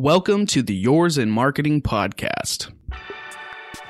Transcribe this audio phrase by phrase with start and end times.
[0.00, 2.70] Welcome to the Yours in Marketing podcast.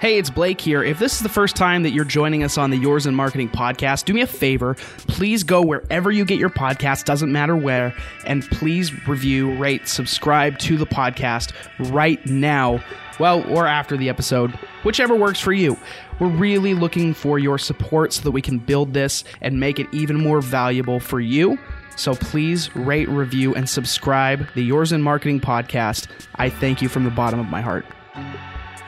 [0.00, 0.83] Hey, it's Blake here.
[0.83, 3.50] If this is the first time that you're joining us on the Yours in Marketing
[3.50, 4.72] podcast, do me a favor.
[5.06, 7.94] Please go wherever you get your podcast, doesn't matter where,
[8.24, 11.52] and please review, rate, subscribe to the podcast
[11.93, 12.82] right now.
[13.20, 14.52] Well, or after the episode,
[14.84, 15.77] whichever works for you.
[16.20, 19.88] We're really looking for your support so that we can build this and make it
[19.93, 21.59] even more valuable for you
[21.99, 26.07] so please rate, review, and subscribe the Yours in Marketing podcast.
[26.37, 27.84] I thank you from the bottom of my heart.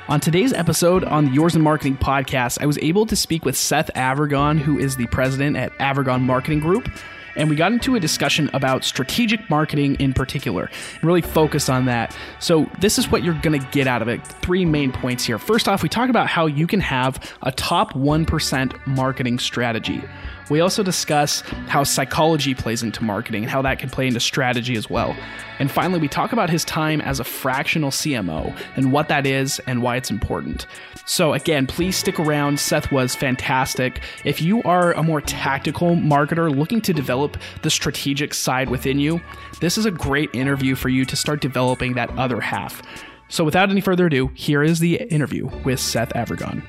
[0.09, 3.57] On today's episode on the Yours in Marketing podcast, I was able to speak with
[3.57, 6.89] Seth Avirgan, who is the president at Avirgan Marketing Group.
[7.37, 11.87] And we got into a discussion about strategic marketing in particular and really focus on
[11.87, 12.17] that.
[12.39, 14.27] So, this is what you're going to get out of it.
[14.27, 15.39] Three main points here.
[15.39, 20.03] First off, we talk about how you can have a top 1% marketing strategy.
[20.51, 24.75] We also discuss how psychology plays into marketing and how that can play into strategy
[24.75, 25.17] as well.
[25.61, 29.61] And finally, we talk about his time as a fractional CMO and what that is
[29.69, 30.67] and why it's important.
[31.07, 32.61] So, again, please stick around.
[32.61, 34.01] Seth was fantastic.
[34.25, 39.21] If you are a more tactical marketer looking to develop the strategic side within you,
[39.61, 42.83] this is a great interview for you to start developing that other half.
[43.29, 46.63] So, without any further ado, here is the interview with Seth Avirgan.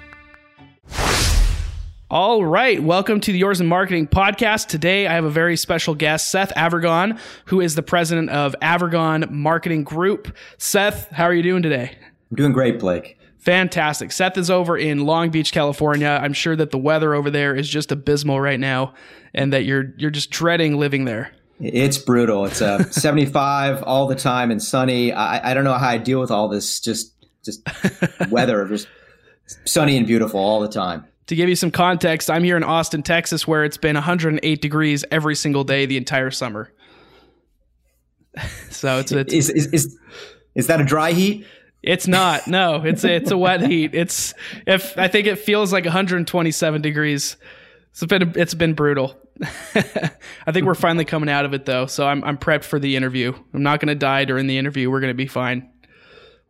[2.11, 4.67] All right, welcome to the Yours in Marketing podcast.
[4.67, 9.29] Today I have a very special guest, Seth Avirgan, who is the president of Avirgan
[9.29, 10.35] Marketing Group.
[10.57, 11.97] Seth, how are you doing today?
[12.29, 13.17] I'm doing great, Blake.
[13.41, 14.11] Fantastic.
[14.11, 16.19] Seth is over in Long Beach, California.
[16.21, 18.93] I'm sure that the weather over there is just abysmal right now
[19.33, 21.33] and that you're you're just dreading living there.
[21.59, 22.45] It's brutal.
[22.45, 25.11] It's uh, 75 all the time and sunny.
[25.11, 27.61] I, I don't know how I deal with all this just just
[28.29, 28.87] weather, just
[29.65, 33.03] sunny and beautiful all the time to give you some context, I'm here in Austin,
[33.03, 36.73] Texas, where it's been 108 degrees every single day the entire summer.
[38.69, 39.99] so it's, it's is, is, is
[40.55, 41.45] is that a dry heat?
[41.83, 42.47] It's not.
[42.47, 43.95] No, it's a, it's a wet heat.
[43.95, 44.33] It's
[44.67, 47.37] if I think it feels like 127 degrees.
[47.91, 49.17] It's been it's been brutal.
[49.75, 52.95] I think we're finally coming out of it though, so I'm I'm prepped for the
[52.95, 53.33] interview.
[53.53, 54.89] I'm not going to die during the interview.
[54.91, 55.69] We're going to be fine.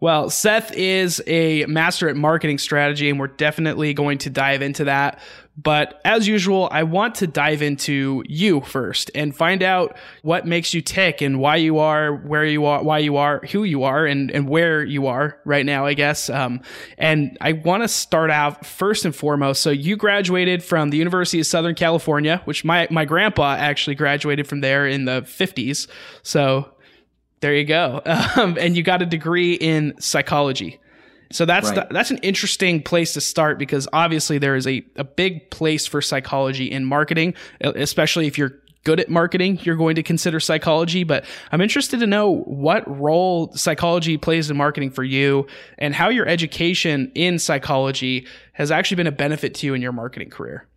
[0.02, 4.86] Well, Seth is a master at marketing strategy, and we're definitely going to dive into
[4.86, 5.20] that.
[5.58, 10.74] But as usual, I want to dive into you first and find out what makes
[10.74, 14.06] you tick and why you are where you are, why you are, who you are,
[14.06, 16.30] and, and where you are right now, I guess.
[16.30, 16.62] Um,
[16.98, 19.62] and I want to start out first and foremost.
[19.62, 24.48] So you graduated from the University of Southern California, which my, my grandpa actually graduated
[24.48, 25.88] from there in the 50s.
[26.24, 26.72] So
[27.42, 28.02] there you go.
[28.38, 30.80] Um, and you got a degree in psychology.
[31.32, 31.88] So that's right.
[31.88, 35.86] the, that's an interesting place to start because obviously there is a, a big place
[35.88, 41.04] for psychology in marketing, especially if you're good at marketing, you're going to consider psychology.
[41.04, 45.48] But I'm interested to know what role psychology plays in marketing for you
[45.78, 49.94] and how your education in psychology has actually been a benefit to you in your
[49.94, 50.68] marketing career.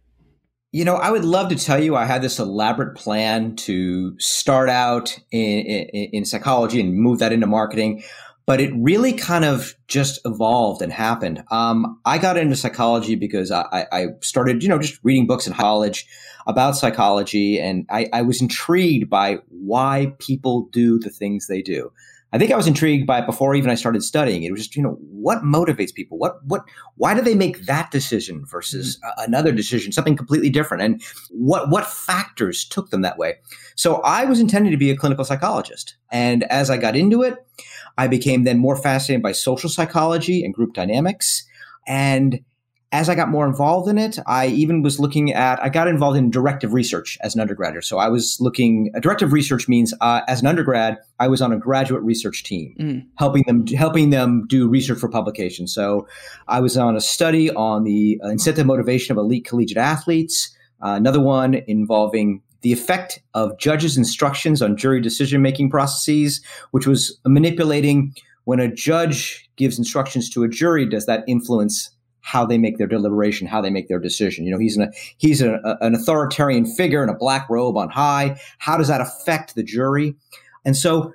[0.72, 4.69] You know, I would love to tell you I had this elaborate plan to start
[4.69, 8.03] out in, in, in, psychology and move that into marketing,
[8.47, 11.43] but it really kind of just evolved and happened.
[11.50, 15.55] Um, I got into psychology because I, I, started, you know, just reading books in
[15.55, 16.06] college
[16.47, 21.91] about psychology, and I, I was intrigued by why people do the things they do.
[22.34, 24.43] I think I was intrigued by it before even I started studying.
[24.43, 26.19] It was just, you know, what motivates people?
[26.19, 26.65] What, what,
[26.97, 29.22] why do they make that decision versus mm-hmm.
[29.25, 30.83] another decision, something completely different?
[30.83, 31.00] And
[31.31, 33.34] what, what factors took them that way?
[33.77, 35.97] So I was intending to be a clinical psychologist.
[36.11, 37.37] And as I got into it,
[37.99, 41.47] I became then more fascinated by social psychology and group dynamics.
[41.87, 42.41] And
[42.94, 46.16] as I got more involved in it, I even was looking at, I got involved
[46.16, 47.84] in directive research as an undergraduate.
[47.84, 51.59] So I was looking, directive research means uh, as an undergrad, I was on a
[51.59, 53.04] graduate research team, mm.
[53.19, 55.66] helping them, helping them do research for publication.
[55.66, 56.06] So
[56.47, 60.91] I was on a study on the uh, incentive motivation of elite collegiate athletes, uh,
[60.91, 66.41] another one involving the effect of judges' instructions on jury decision making processes,
[66.71, 71.91] which was manipulating when a judge gives instructions to a jury, does that influence
[72.24, 74.47] how they make their deliberation, how they make their decision.
[74.47, 78.41] You know, he's an he's a, an authoritarian figure in a black robe on high.
[78.59, 80.15] How does that affect the jury?
[80.65, 81.12] And so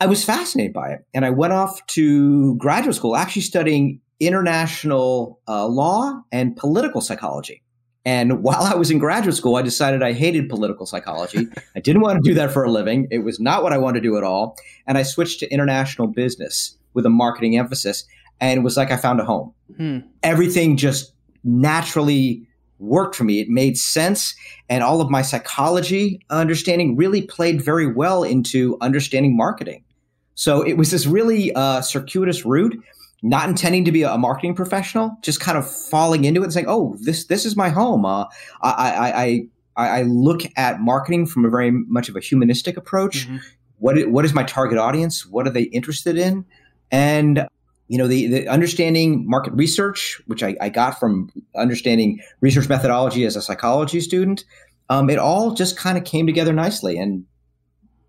[0.00, 5.40] I was fascinated by it, and I went off to graduate school, actually studying international
[5.46, 7.62] uh, law and political psychology.
[8.06, 11.48] And while I was in graduate school, I decided I hated political psychology.
[11.74, 13.08] I didn't want to do that for a living.
[13.10, 14.56] It was not what I wanted to do at all.
[14.86, 18.06] And I switched to international business with a marketing emphasis
[18.40, 19.52] and it was like I found a home.
[19.76, 19.98] Hmm.
[20.22, 21.12] Everything just
[21.44, 22.46] naturally
[22.78, 23.40] worked for me.
[23.40, 24.34] It made sense.
[24.68, 29.84] And all of my psychology understanding really played very well into understanding marketing.
[30.34, 32.76] So it was this really uh, circuitous route,
[33.22, 36.66] not intending to be a marketing professional, just kind of falling into it and saying,
[36.68, 38.26] "Oh, this this is my home." Uh,
[38.60, 43.26] I, I, I I look at marketing from a very much of a humanistic approach.
[43.26, 43.36] Mm-hmm.
[43.78, 45.26] What what is my target audience?
[45.26, 46.44] What are they interested in?
[46.90, 47.46] And
[47.88, 53.24] you know the, the understanding market research, which I, I got from understanding research methodology
[53.24, 54.44] as a psychology student.
[54.88, 57.24] Um, it all just kind of came together nicely, and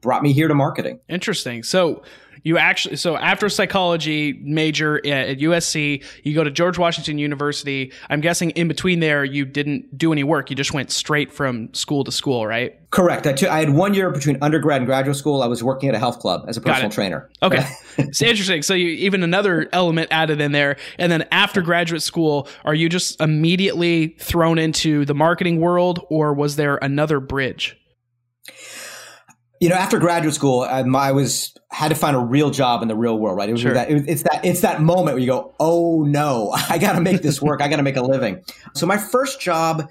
[0.02, 1.00] brought me here to marketing.
[1.10, 1.64] Interesting.
[1.64, 2.04] So
[2.48, 7.92] you actually so after psychology major at USC, you go to George Washington University.
[8.10, 10.50] I'm guessing in between there you didn't do any work.
[10.50, 12.80] You just went straight from school to school, right?
[12.92, 13.28] Correct.
[13.28, 15.44] I, t- I had one year between undergrad and graduate school.
[15.44, 17.30] I was working at a health club as a personal trainer.
[17.44, 17.68] Okay,
[17.98, 18.62] it's interesting.
[18.62, 22.88] So you even another element added in there, and then after graduate school, are you
[22.88, 27.78] just immediately thrown into the marketing world, or was there another bridge?
[29.60, 32.88] You know, after graduate school, I, I, was had to find a real job in
[32.88, 33.50] the real world, right?
[33.50, 33.74] It was sure.
[33.74, 37.02] that, it, it's that it's that moment where you go, "Oh no, I got to
[37.02, 37.62] make this work.
[37.62, 38.44] I got to make a living."
[38.74, 39.90] So my first job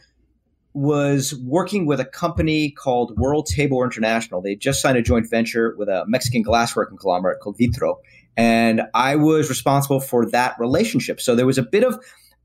[0.72, 4.42] was working with a company called World Table International.
[4.42, 7.98] They just signed a joint venture with a Mexican glassworking conglomerate called Vitro,
[8.36, 11.20] and I was responsible for that relationship.
[11.20, 11.98] So there was a bit of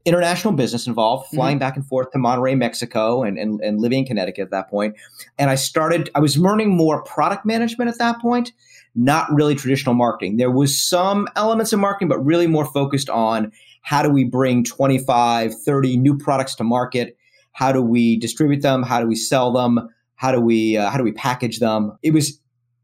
[0.05, 1.37] international business involved, mm-hmm.
[1.37, 1.59] flying mm-hmm.
[1.59, 4.95] back and forth to Monterrey, Mexico, and, and, and living in Connecticut at that point.
[5.37, 8.51] And I started, I was learning more product management at that point,
[8.95, 10.37] not really traditional marketing.
[10.37, 13.51] There was some elements of marketing, but really more focused on
[13.81, 17.17] how do we bring 25, 30 new products to market?
[17.53, 18.83] How do we distribute them?
[18.83, 19.89] How do we sell them?
[20.15, 21.97] How do we, uh, how do we package them?
[22.03, 22.39] It was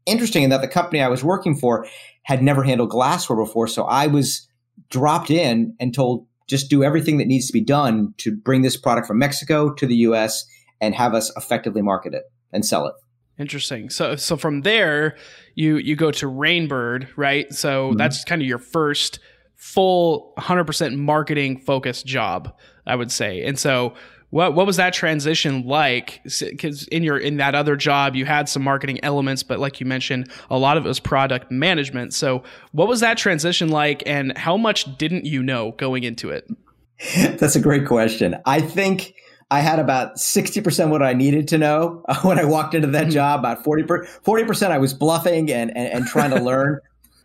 [0.06, 1.86] interesting in that the company I was working for
[2.22, 3.68] had never handled glassware before.
[3.68, 4.48] So I was
[4.90, 8.76] dropped in and told, just do everything that needs to be done to bring this
[8.76, 10.44] product from Mexico to the US
[10.80, 12.94] and have us effectively market it and sell it.
[13.38, 13.88] Interesting.
[13.90, 15.16] So so from there
[15.54, 17.52] you you go to Rain Bird, right?
[17.52, 17.96] So mm-hmm.
[17.96, 19.20] that's kind of your first
[19.54, 22.54] full 100% marketing focused job,
[22.86, 23.42] I would say.
[23.42, 23.94] And so
[24.30, 26.20] what what was that transition like?
[26.24, 29.86] Because in your in that other job, you had some marketing elements, but like you
[29.86, 32.12] mentioned, a lot of it was product management.
[32.12, 32.42] So
[32.72, 36.48] what was that transition like, and how much didn't you know going into it?
[37.16, 38.36] That's a great question.
[38.44, 39.14] I think
[39.50, 43.12] I had about 60% what I needed to know when I walked into that mm-hmm.
[43.12, 43.40] job.
[43.40, 46.80] About 40 percent I was bluffing and, and, and trying to learn.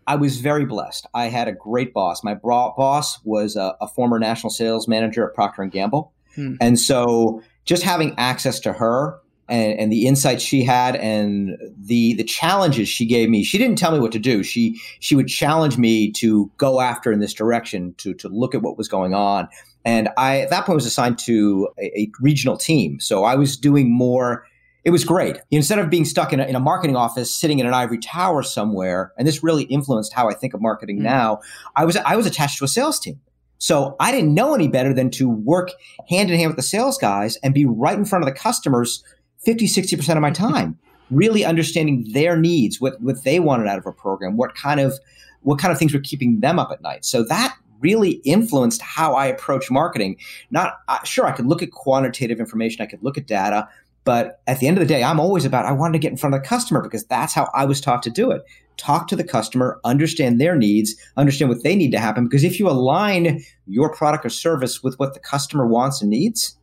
[0.05, 1.07] I was very blessed.
[1.13, 2.23] I had a great boss.
[2.23, 6.12] My boss was a, a former national sales manager at Procter and Gamble.
[6.35, 6.55] Hmm.
[6.59, 9.19] And so just having access to her
[9.49, 13.77] and, and, the insights she had and the the challenges she gave me, she didn't
[13.77, 14.41] tell me what to do.
[14.43, 18.61] She she would challenge me to go after in this direction, to to look at
[18.61, 19.47] what was going on.
[19.85, 22.99] And I at that point was assigned to a, a regional team.
[22.99, 24.45] So I was doing more
[24.83, 25.37] it was great.
[25.49, 28.43] Instead of being stuck in a, in a, marketing office, sitting in an ivory tower
[28.43, 31.03] somewhere, and this really influenced how I think of marketing mm.
[31.03, 31.39] now.
[31.75, 33.19] I was I was attached to a sales team,
[33.63, 35.71] so I didn't know any better than to work
[36.09, 39.01] hand in hand with the sales guys and be right in front of the customers
[39.45, 40.77] 50, 60% of my time,
[41.09, 44.99] really understanding their needs, what, what they wanted out of a program, what kind of,
[45.43, 47.05] what kind of things were keeping them up at night.
[47.05, 50.17] So that really influenced how I approach marketing.
[50.51, 53.69] Not uh, sure I could look at quantitative information, I could look at data,
[54.03, 56.17] but at the end of the day, I'm always about I wanted to get in
[56.17, 58.43] front of the customer because that's how I was taught to do it
[58.77, 62.25] talk to the customer, understand their needs, understand what they need to happen.
[62.25, 66.57] Because if you align your product or service with what the customer wants and needs,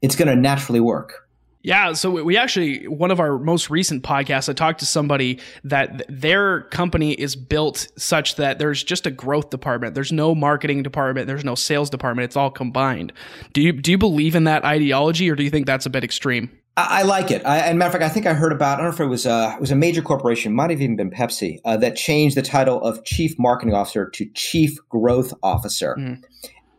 [0.00, 1.28] it's going to naturally work.
[1.64, 6.04] Yeah, so we actually one of our most recent podcasts I talked to somebody that
[6.08, 9.94] their company is built such that there's just a growth department.
[9.94, 12.24] There's no marketing department, there's no sales department.
[12.24, 13.12] It's all combined.
[13.52, 16.02] Do you do you believe in that ideology or do you think that's a bit
[16.02, 16.50] extreme?
[16.76, 17.44] I, I like it.
[17.44, 18.74] I, and matter of fact, I think I heard about.
[18.74, 20.96] I don't know if it was a it was a major corporation, might have even
[20.96, 25.96] been Pepsi, uh, that changed the title of chief marketing officer to chief growth officer.
[25.98, 26.22] Mm.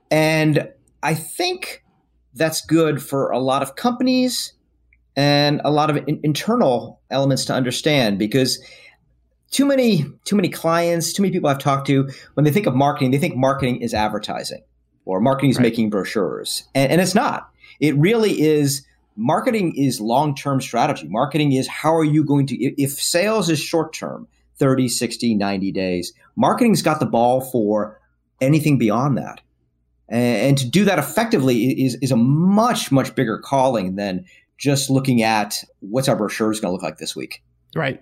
[0.10, 0.70] And
[1.02, 1.84] I think
[2.34, 4.54] that's good for a lot of companies
[5.16, 8.64] and a lot of in- internal elements to understand because
[9.52, 12.76] too many too many clients, too many people I've talked to when they think of
[12.76, 14.64] marketing, they think marketing is advertising
[15.06, 15.64] or marketing is right.
[15.64, 17.50] making brochures, and, and it's not.
[17.80, 21.08] It really is marketing is long-term strategy.
[21.08, 24.28] Marketing is how are you going to if sales is short-term,
[24.58, 28.00] 30, 60, 90 days, marketing's got the ball for
[28.42, 29.42] anything beyond that.
[30.10, 34.26] And, to do that effectively is, is a much, much bigger calling than
[34.58, 37.42] just looking at what's our brochures going to look like this week.
[37.76, 38.00] Right.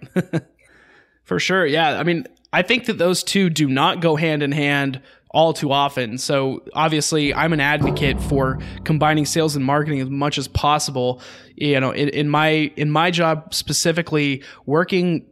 [1.23, 1.65] for sure.
[1.65, 1.99] Yeah.
[1.99, 5.01] I mean, I think that those two do not go hand in hand
[5.31, 6.17] all too often.
[6.17, 11.21] So obviously, I'm an advocate for combining sales and marketing as much as possible.
[11.55, 15.25] You know, in, in my in my job specifically, working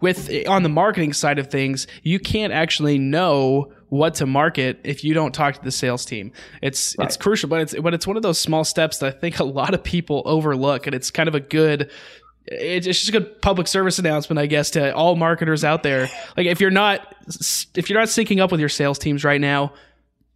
[0.00, 5.04] with on the marketing side of things, you can't actually know what to market if
[5.04, 6.32] you don't talk to the sales team.
[6.60, 7.06] It's right.
[7.06, 9.44] it's crucial, but it's but it's one of those small steps that I think a
[9.44, 11.90] lot of people overlook, and it's kind of a good.
[12.46, 16.08] It's just a good public service announcement, I guess, to all marketers out there.
[16.36, 17.14] Like, if you're not
[17.74, 19.72] if you're not syncing up with your sales teams right now,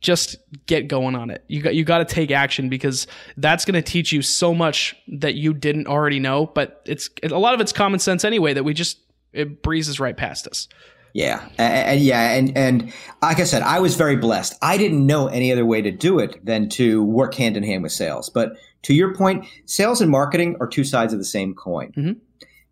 [0.00, 0.36] just
[0.66, 1.44] get going on it.
[1.46, 4.96] You got you got to take action because that's going to teach you so much
[5.08, 6.46] that you didn't already know.
[6.46, 8.98] But it's a lot of it's common sense anyway that we just
[9.32, 10.68] it breezes right past us.
[11.12, 14.56] Yeah, and, yeah, and and like I said, I was very blessed.
[14.62, 17.82] I didn't know any other way to do it than to work hand in hand
[17.82, 18.30] with sales.
[18.30, 18.52] But
[18.82, 21.92] to your point, sales and marketing are two sides of the same coin.
[21.92, 22.12] Mm-hmm.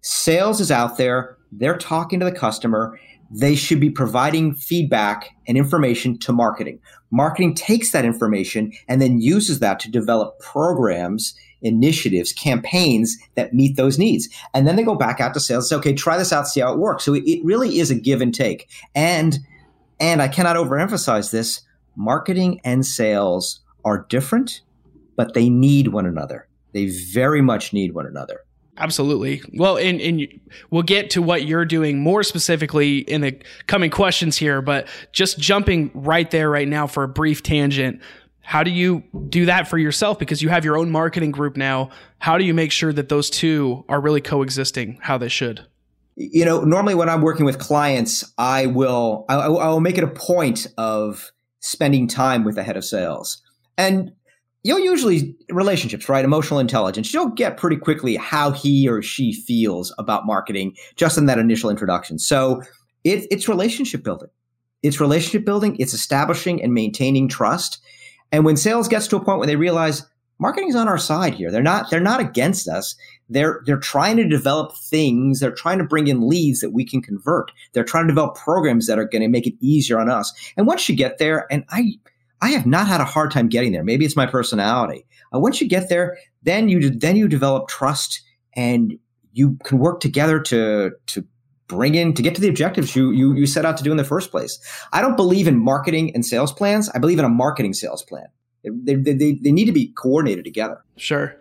[0.01, 2.99] Sales is out there; they're talking to the customer.
[3.31, 6.81] They should be providing feedback and information to marketing.
[7.11, 13.77] Marketing takes that information and then uses that to develop programs initiatives, campaigns that meet
[13.77, 14.29] those needs.
[14.55, 16.61] And then they go back out to sales and say, okay, try this out, see
[16.61, 17.05] how it works.
[17.05, 18.69] So it, it really is a give and take.
[18.95, 19.39] And
[20.01, 21.63] and I cannot overemphasize this,
[21.97, 24.61] marketing and sales are different,
[25.19, 26.47] but they need one another.
[26.73, 28.45] They very much need one another.
[28.77, 29.43] Absolutely.
[29.55, 30.29] Well, and, and
[30.71, 35.37] we'll get to what you're doing more specifically in the coming questions here, but just
[35.41, 38.01] jumping right there right now for a brief tangent.
[38.43, 40.21] How do you do that for yourself?
[40.21, 41.91] Because you have your own marketing group now.
[42.21, 45.67] How do you make sure that those two are really coexisting how they should?
[46.15, 50.05] You know, normally when I'm working with clients, I will I, I will make it
[50.05, 53.43] a point of spending time with the head of sales.
[53.77, 54.13] And
[54.65, 56.25] you'll usually relationships, right?
[56.25, 57.13] Emotional intelligence.
[57.13, 61.71] You'll get pretty quickly how he or she feels about marketing just in that initial
[61.71, 62.19] introduction.
[62.19, 62.63] So
[63.05, 64.29] it, it's relationship building.
[64.83, 65.77] It's relationship building.
[65.79, 67.81] It's establishing and maintaining trust.
[68.31, 70.07] And when sales gets to a point where they realize
[70.39, 72.95] marketing's on our side here, they're not they're not against us.
[73.29, 75.41] They're they're trying to develop things.
[75.41, 77.51] They're trying to bring in leads that we can convert.
[77.73, 80.33] They're trying to develop programs that are going to make it easier on us.
[80.57, 81.95] And once you get there, and I
[82.41, 83.85] I have not had a hard time getting there.
[83.85, 85.07] Maybe it's my personality.
[85.35, 88.23] Uh, once you get there, then you then you develop trust
[88.55, 88.99] and
[89.33, 91.25] you can work together to to
[91.69, 93.97] bring in to get to the objectives you, you you set out to do in
[93.97, 94.59] the first place.
[94.93, 96.89] I don't believe in marketing and sales plans.
[96.95, 98.27] I believe in a marketing sales plan.
[98.65, 100.85] They, they, they, they need to be coordinated together.
[100.97, 101.37] Sure.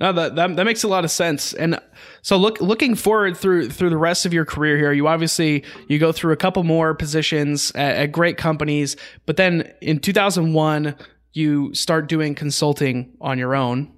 [0.00, 1.52] No, that, that that makes a lot of sense.
[1.52, 1.78] And
[2.22, 5.98] so look looking forward through through the rest of your career here, you obviously you
[5.98, 10.96] go through a couple more positions at, at great companies, but then in 2001
[11.32, 13.92] you start doing consulting on your own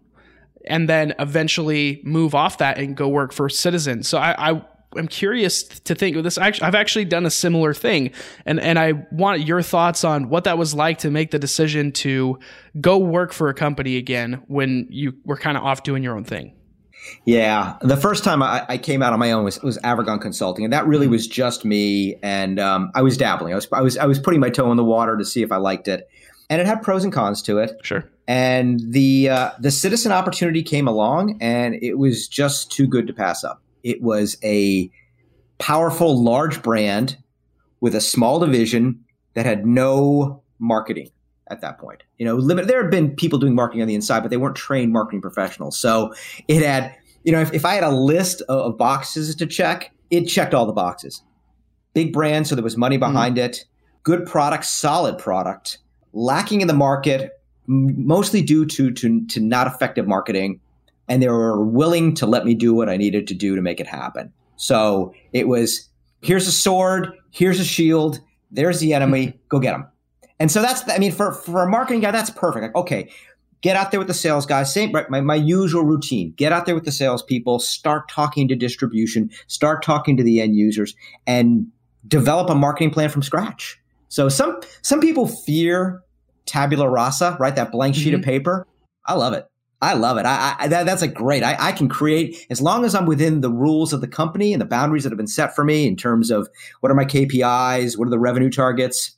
[0.66, 4.02] and then eventually move off that and go work for Citizen.
[4.02, 4.62] So I, I
[4.96, 6.38] I'm curious to think of this.
[6.38, 8.10] I've actually done a similar thing,
[8.46, 11.92] and and I want your thoughts on what that was like to make the decision
[11.92, 12.38] to
[12.80, 16.24] go work for a company again when you were kind of off doing your own
[16.24, 16.54] thing.
[17.24, 20.64] Yeah, the first time I, I, came out on my own was, was Avirgan Consulting,
[20.64, 22.16] and that really was just me.
[22.22, 23.52] And um, I was dabbling.
[23.52, 25.50] I was I was I was putting my toe in the water to see if
[25.50, 26.08] I liked it,
[26.48, 27.80] and it had pros and cons to it.
[27.82, 28.04] Sure.
[28.28, 33.12] And the uh, the citizen opportunity came along, and it was just too good to
[33.12, 33.61] pass up.
[33.82, 34.90] It was a
[35.58, 37.16] powerful, large brand
[37.80, 41.10] with a small division that had no marketing
[41.50, 42.02] at that point.
[42.18, 44.56] You know, limit, there had been people doing marketing on the inside, but they weren't
[44.56, 45.78] trained marketing professionals.
[45.78, 46.14] So
[46.48, 50.24] it had, you know, if, if I had a list of, boxes to check, it
[50.24, 51.22] checked all the boxes.
[51.94, 53.12] Big brand, so there was money mm-hmm.
[53.12, 53.44] behind mm.
[53.44, 53.64] it.
[54.02, 55.78] Good product, solid product.
[56.12, 57.30] Lacking in the market,
[57.66, 60.60] mostly due to to to not effective marketing
[61.12, 63.80] and they were willing to let me do what I needed to do to make
[63.80, 64.32] it happen.
[64.56, 65.90] So it was
[66.22, 68.18] here's a sword, here's a shield,
[68.50, 69.86] there's the enemy, go get them.
[70.40, 72.62] And so that's I mean for for a marketing guy that's perfect.
[72.62, 73.10] Like okay,
[73.60, 74.72] get out there with the sales guys.
[74.72, 76.32] Same my, my usual routine.
[76.38, 77.58] Get out there with the salespeople.
[77.58, 79.28] Start talking to distribution.
[79.48, 81.66] Start talking to the end users, and
[82.08, 83.78] develop a marketing plan from scratch.
[84.08, 86.00] So some some people fear
[86.46, 87.54] tabula rasa, right?
[87.54, 88.20] That blank sheet mm-hmm.
[88.20, 88.66] of paper.
[89.04, 89.46] I love it.
[89.82, 90.24] I love it.
[90.24, 91.42] I, I that, that's a great.
[91.42, 94.62] I, I, can create as long as I'm within the rules of the company and
[94.62, 96.48] the boundaries that have been set for me in terms of
[96.80, 99.16] what are my KPIs, what are the revenue targets.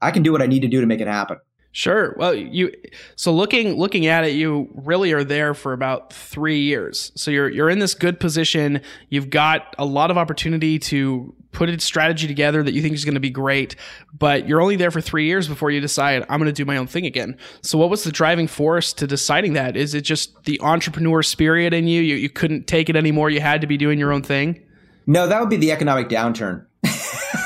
[0.00, 1.36] I can do what I need to do to make it happen.
[1.76, 2.14] Sure.
[2.16, 2.72] Well, you
[3.16, 7.10] so looking looking at it, you really are there for about three years.
[7.16, 8.80] So you're you're in this good position.
[9.08, 13.04] You've got a lot of opportunity to put a strategy together that you think is
[13.04, 13.74] going to be great,
[14.16, 16.76] but you're only there for three years before you decide I'm going to do my
[16.76, 17.36] own thing again.
[17.60, 19.76] So what was the driving force to deciding that?
[19.76, 22.00] Is it just the entrepreneur spirit in you?
[22.02, 23.30] You you couldn't take it anymore.
[23.30, 24.64] You had to be doing your own thing.
[25.08, 26.66] No, that would be the economic downturn.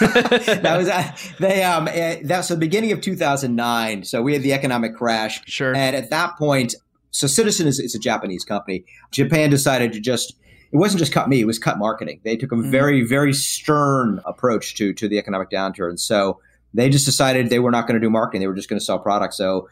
[0.62, 4.52] that was uh, they um uh, that's the beginning of 2009 so we had the
[4.52, 6.74] economic crash sure and at that point
[7.10, 10.34] so citizen is it's a japanese company japan decided to just
[10.72, 12.20] it wasn't just cut me; it was cut marketing.
[12.24, 12.70] They took a mm-hmm.
[12.70, 15.98] very, very stern approach to to the economic downturn.
[15.98, 16.40] So
[16.74, 18.84] they just decided they were not going to do marketing; they were just going to
[18.84, 19.36] sell products.
[19.36, 19.68] So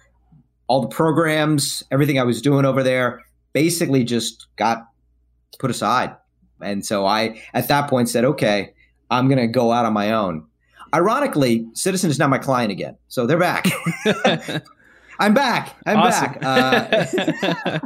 [0.68, 4.86] all the programs, everything I was doing over there, basically just got
[5.58, 6.16] put aside.
[6.60, 8.72] And so I, at that point, said, "Okay,
[9.10, 10.46] I'm going to go out on my own."
[10.94, 13.66] Ironically, Citizen is now my client again, so they're back.
[15.18, 15.74] I'm back.
[15.86, 16.32] I'm awesome.
[16.34, 17.14] back.
[17.14, 17.78] Uh,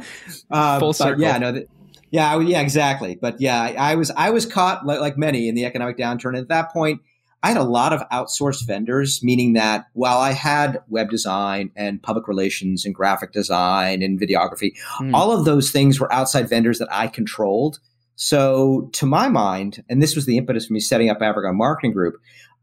[0.51, 1.23] uh, Full circle.
[1.23, 1.65] Yeah, no.
[2.11, 3.17] yeah, yeah, exactly.
[3.21, 6.31] But yeah, I, I was I was caught like, like, many in the economic downturn.
[6.31, 7.01] And at that point,
[7.43, 12.03] I had a lot of outsourced vendors, meaning that while I had web design and
[12.03, 15.15] public relations and graphic design and videography, mm.
[15.15, 17.79] all of those things were outside vendors that I controlled.
[18.23, 21.91] So, to my mind, and this was the impetus for me setting up Avirgan Marketing
[21.91, 22.17] Group,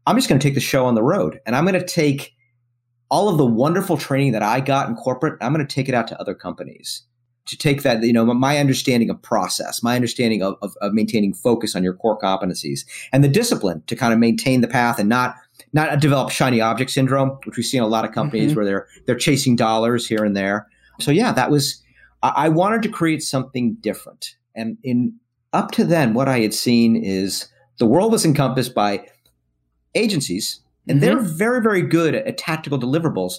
[0.06, 2.36] I'm just going to take the show on the road and I'm going to take
[3.10, 5.96] all of the wonderful training that I got in corporate, I'm going to take it
[5.96, 7.02] out to other companies
[7.46, 11.34] to take that, you know, my understanding of process, my understanding of, of, of, maintaining
[11.34, 15.08] focus on your core competencies and the discipline to kind of maintain the path and
[15.08, 15.34] not,
[15.72, 18.58] not develop shiny object syndrome, which we see in a lot of companies mm-hmm.
[18.58, 20.68] where they're, they're chasing dollars here and there.
[21.00, 21.82] So yeah, that was,
[22.22, 24.36] I, I wanted to create something different.
[24.54, 25.18] And in
[25.52, 29.06] up to then, what I had seen is the world was encompassed by
[29.94, 31.06] agencies and mm-hmm.
[31.06, 33.34] they're very, very good at tactical deliverables,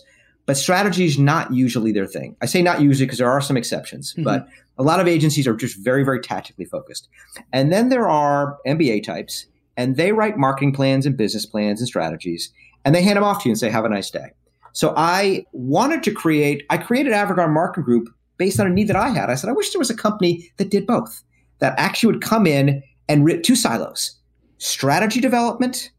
[0.45, 2.35] but strategy is not usually their thing.
[2.41, 4.23] I say not usually because there are some exceptions, mm-hmm.
[4.23, 4.47] but
[4.77, 7.07] a lot of agencies are just very, very tactically focused.
[7.51, 9.45] And then there are MBA types,
[9.77, 12.51] and they write marketing plans and business plans and strategies,
[12.85, 14.31] and they hand them off to you and say, have a nice day.
[14.73, 18.95] So I wanted to create, I created Avirgan Marketing Group based on a need that
[18.95, 19.29] I had.
[19.29, 21.23] I said, I wish there was a company that did both,
[21.59, 24.15] that actually would come in and re- two silos
[24.57, 25.89] strategy development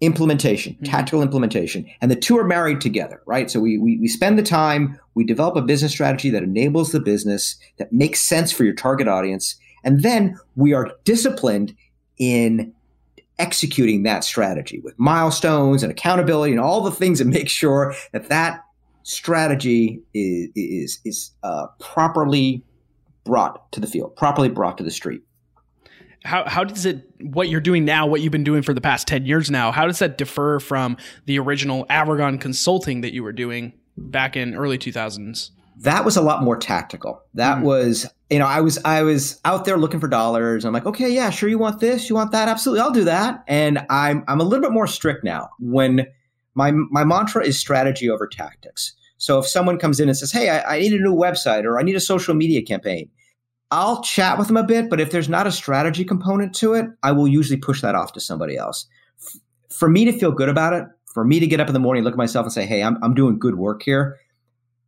[0.00, 0.84] implementation, mm-hmm.
[0.84, 1.88] tactical implementation.
[2.00, 3.50] And the two are married together, right?
[3.50, 7.00] So we, we, we spend the time, we develop a business strategy that enables the
[7.00, 9.56] business, that makes sense for your target audience.
[9.82, 11.74] And then we are disciplined
[12.18, 12.72] in
[13.38, 18.28] executing that strategy with milestones and accountability and all the things that make sure that
[18.28, 18.64] that
[19.02, 22.62] strategy is, is, is uh, properly
[23.24, 25.22] brought to the field, properly brought to the street
[26.24, 29.06] how how does it what you're doing now, what you've been doing for the past
[29.06, 33.32] 10 years now, how does that differ from the original Avirgan consulting that you were
[33.32, 35.50] doing back in early 2000s?
[35.80, 37.20] That was a lot more tactical.
[37.34, 37.62] That mm.
[37.62, 40.64] was, you know, I was I was out there looking for dollars.
[40.64, 43.44] I'm like, okay, yeah, sure, you want this, you want that, absolutely, I'll do that.
[43.46, 45.50] And I'm I'm a little bit more strict now.
[45.58, 46.06] When
[46.54, 48.94] my my mantra is strategy over tactics.
[49.16, 51.78] So if someone comes in and says, "Hey, I, I need a new website or
[51.78, 53.10] I need a social media campaign,"
[53.74, 56.86] I'll chat with them a bit, but if there's not a strategy component to it,
[57.02, 58.86] I will usually push that off to somebody else.
[59.68, 62.04] For me to feel good about it, for me to get up in the morning,
[62.04, 64.16] look at myself and say, hey, I'm, I'm doing good work here,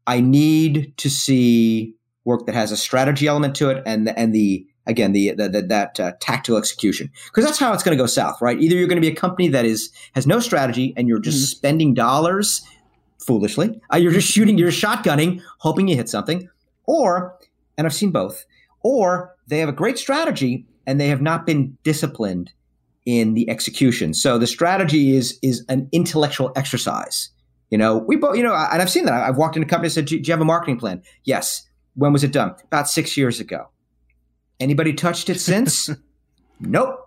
[0.06, 4.32] I need to see work that has a strategy element to it and the, and
[4.32, 8.02] the again the, the, the that uh, tactical execution because that's how it's going to
[8.02, 10.92] go south right either you're going to be a company that is has no strategy
[10.96, 11.56] and you're just mm-hmm.
[11.56, 12.62] spending dollars
[13.18, 16.48] foolishly uh, you're just shooting you're shotgunning hoping you hit something
[16.84, 17.36] or
[17.78, 18.44] and i've seen both
[18.86, 22.52] or they have a great strategy and they have not been disciplined
[23.04, 24.14] in the execution.
[24.14, 27.30] So the strategy is is an intellectual exercise.
[27.70, 29.24] You know, we both, you know, and I've seen that.
[29.24, 31.68] I've walked into companies and said, "Do you have a marketing plan?" Yes.
[31.94, 32.54] When was it done?
[32.64, 33.70] About six years ago.
[34.60, 35.90] Anybody touched it since?
[36.60, 37.05] nope.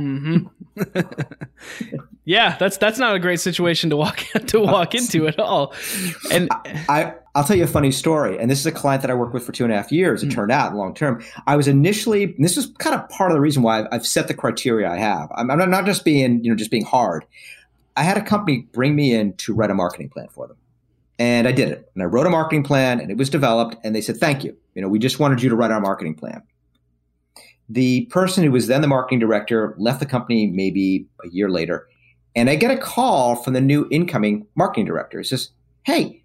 [0.00, 1.96] Mm-hmm.
[2.24, 5.74] yeah, that's that's not a great situation to walk to walk into at all.
[6.30, 8.38] And I, I will tell you a funny story.
[8.38, 10.22] And this is a client that I worked with for two and a half years.
[10.22, 10.36] It mm-hmm.
[10.36, 11.22] turned out long term.
[11.46, 14.28] I was initially this was kind of part of the reason why I've, I've set
[14.28, 15.28] the criteria I have.
[15.34, 17.24] I'm, I'm not just being you know just being hard.
[17.96, 20.56] I had a company bring me in to write a marketing plan for them.
[21.18, 21.90] And I did it.
[21.94, 23.76] And I wrote a marketing plan and it was developed.
[23.82, 24.56] And they said, thank you.
[24.74, 26.44] You know, we just wanted you to write our marketing plan
[27.68, 31.86] the person who was then the marketing director left the company maybe a year later.
[32.34, 35.18] And I get a call from the new incoming marketing director.
[35.18, 35.50] He says,
[35.82, 36.22] Hey,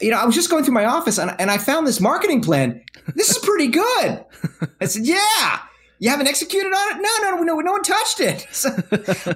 [0.00, 2.42] you know, I was just going through my office and, and I found this marketing
[2.42, 2.82] plan.
[3.14, 4.24] This is pretty good.
[4.80, 5.60] I said, Yeah.
[6.00, 7.02] You haven't executed on it?
[7.02, 8.46] No, no, no, no one touched it.
[8.52, 8.70] So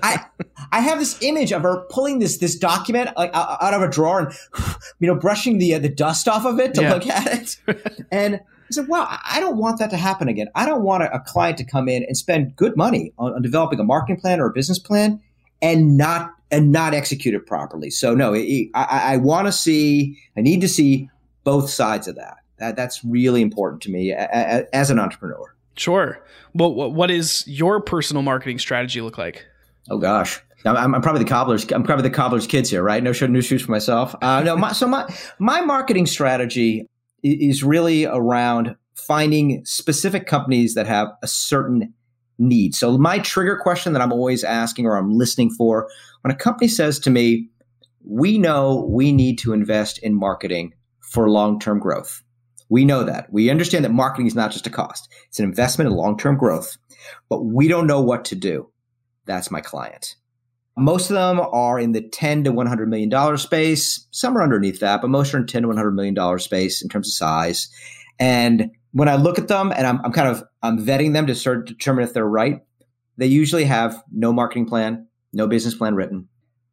[0.02, 0.24] I,
[0.72, 4.20] I have this image of her pulling this this document like out of a drawer
[4.20, 4.32] and,
[4.98, 6.92] you know, brushing the uh, the dust off of it to yeah.
[6.92, 8.04] look at it.
[8.12, 10.48] And I said, well, I don't want that to happen again.
[10.54, 13.42] I don't want a, a client to come in and spend good money on, on,
[13.42, 15.20] developing a marketing plan or a business plan
[15.62, 17.90] and not and not execute it properly.
[17.90, 21.10] So no, it, I, I want to see, I need to see
[21.44, 22.38] both sides of that.
[22.58, 25.54] that that's really important to me as, as an entrepreneur.
[25.76, 26.22] Sure.
[26.54, 29.46] Well, what is your personal marketing strategy look like?
[29.90, 30.40] Oh gosh.
[30.64, 31.70] I'm, I'm, probably the cobbler's.
[31.70, 33.02] I'm probably the cobbler's kids here, right?
[33.02, 34.14] No show, new shoes for myself.
[34.20, 36.88] Uh, no, my, so my my marketing strategy
[37.22, 41.92] is really around finding specific companies that have a certain
[42.38, 42.74] need.
[42.74, 45.88] So my trigger question that I'm always asking or I'm listening for
[46.22, 47.48] when a company says to me,
[48.04, 52.22] we know we need to invest in marketing for long-term growth.
[52.68, 53.32] We know that.
[53.32, 55.08] We understand that marketing is not just a cost.
[55.28, 56.76] It's an investment in long-term growth,
[57.28, 58.70] but we don't know what to do.
[59.24, 60.16] That's my client.
[60.78, 64.06] Most of them are in the 10 to 100 million dollar space.
[64.10, 66.88] Some are underneath that, but most are in 10 to 100 million dollar space in
[66.88, 67.68] terms of size.
[68.18, 71.34] And when I look at them and I'm, I'm kind of I'm vetting them to
[71.34, 72.60] sort of determine if they're right,
[73.16, 76.28] they usually have no marketing plan, no business plan written,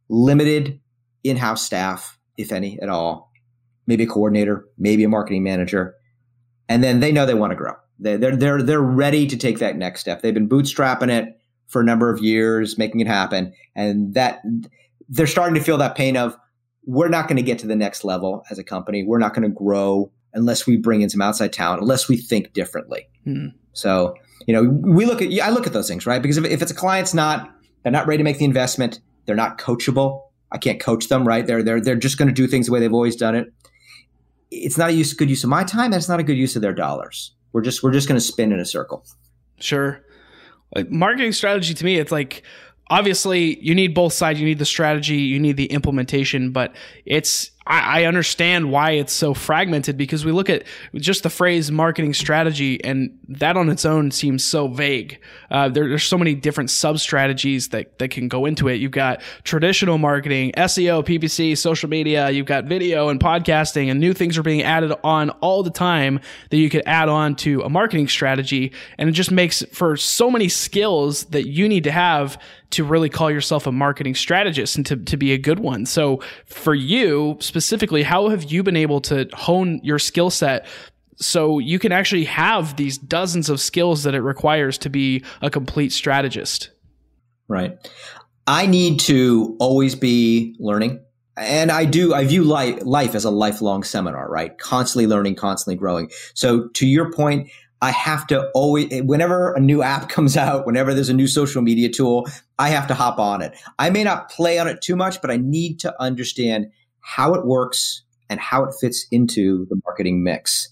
[0.10, 0.80] limited
[1.24, 3.32] in-house staff, if any at all,
[3.88, 5.96] maybe a coordinator, maybe a marketing manager,
[6.70, 7.74] and then they know they want to grow.
[8.00, 10.22] They, they're they're they're ready to take that next step.
[10.22, 14.42] They've been bootstrapping it for a number of years, making it happen, and that
[15.10, 16.38] they're starting to feel that pain of
[16.86, 19.04] we're not going to get to the next level as a company.
[19.04, 22.54] We're not going to grow unless we bring in some outside talent, unless we think
[22.54, 23.08] differently.
[23.26, 23.54] Mm.
[23.74, 26.22] So, you know, we look at, I look at those things, right?
[26.22, 27.52] Because if, if it's a client's not,
[27.82, 30.24] they're not ready to make the investment, they're not coachable.
[30.52, 31.46] I can't coach them, right?
[31.46, 33.52] They're, they're, they're just going to do things the way they've always done it.
[34.52, 35.86] It's not a use, good use of my time.
[35.86, 37.34] And it's not a good use of their dollars.
[37.52, 39.06] We're just, we're just going to spin in a circle.
[39.60, 40.04] Sure.
[40.90, 42.44] Marketing strategy to me, it's like,
[42.90, 44.40] obviously you need both sides.
[44.40, 46.76] You need the strategy you need the implementation but
[47.06, 50.64] it's I, I understand why it's so fragmented because we look at
[50.96, 55.20] just the phrase marketing strategy, and that on its own seems so vague.
[55.50, 58.76] Uh, there, there's so many different sub strategies that, that can go into it.
[58.76, 64.14] You've got traditional marketing, SEO, PPC, social media, you've got video and podcasting, and new
[64.14, 66.20] things are being added on all the time
[66.52, 68.72] that you could add on to a marketing strategy.
[68.98, 72.40] And it just makes for so many skills that you need to have
[72.72, 75.86] to really call yourself a marketing strategist and to, to be a good one.
[75.86, 80.66] So for you, specifically, how have you been able to hone your skill set
[81.18, 85.50] so you can actually have these dozens of skills that it requires to be a
[85.50, 86.72] complete strategist?
[87.48, 87.78] Right.
[88.48, 91.02] I need to always be learning.
[91.38, 94.58] And I do, I view life, life as a lifelong seminar, right?
[94.58, 96.10] Constantly learning, constantly growing.
[96.34, 97.50] So to your point,
[97.86, 101.62] I have to always, whenever a new app comes out, whenever there's a new social
[101.62, 103.56] media tool, I have to hop on it.
[103.78, 106.72] I may not play on it too much, but I need to understand
[107.02, 110.68] how it works and how it fits into the marketing mix.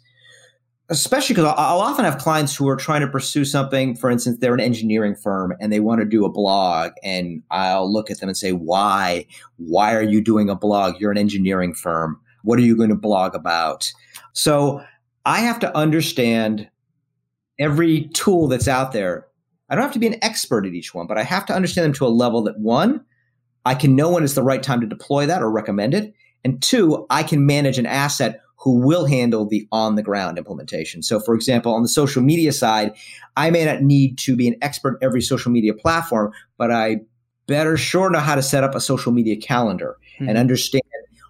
[0.89, 3.95] Especially because I'll often have clients who are trying to pursue something.
[3.95, 7.91] For instance, they're an engineering firm and they want to do a blog, and I'll
[7.91, 9.27] look at them and say, "Why?
[9.57, 10.95] Why are you doing a blog?
[10.99, 12.19] You're an engineering firm.
[12.43, 13.91] What are you going to blog about?"
[14.33, 14.83] So
[15.25, 16.69] I have to understand
[17.63, 19.25] every tool that's out there.
[19.69, 21.85] I don't have to be an expert at each one, but I have to understand
[21.85, 23.03] them to a level that one,
[23.65, 26.13] I can know when is the right time to deploy that or recommend it.
[26.43, 31.01] And two, I can manage an asset who will handle the on the ground implementation.
[31.01, 32.93] So, for example, on the social media side,
[33.37, 36.97] I may not need to be an expert in every social media platform, but I
[37.47, 40.29] better sure know how to set up a social media calendar mm-hmm.
[40.29, 40.83] and understand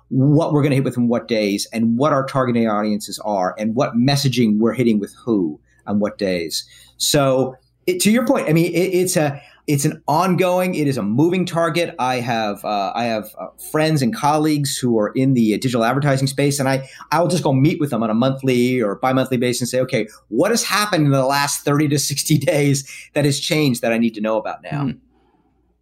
[0.10, 3.56] what we're going to hit with in what days and what our targeting audiences are
[3.58, 6.66] and what messaging we're hitting with who on what days.
[6.98, 10.98] So, it, to your point, I mean, it, it's a it's an ongoing it is
[10.98, 15.34] a moving target i have uh, i have uh, friends and colleagues who are in
[15.34, 18.14] the digital advertising space and i i will just go meet with them on a
[18.14, 22.00] monthly or bi-monthly basis and say okay what has happened in the last 30 to
[22.00, 24.98] 60 days that has changed that i need to know about now mm.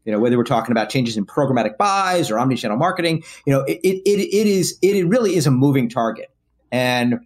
[0.06, 3.62] you know whether we're talking about changes in programmatic buys or omni-channel marketing you know
[3.62, 6.30] it, it, it is it really is a moving target
[6.72, 7.20] and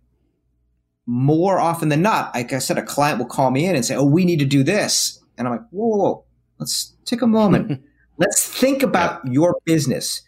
[1.08, 3.96] more often than not like i said a client will call me in and say
[3.96, 6.26] oh we need to do this and i'm like whoa, whoa, whoa
[6.60, 7.82] Let's take a moment.
[8.18, 9.34] let's think about yeah.
[9.34, 10.22] your business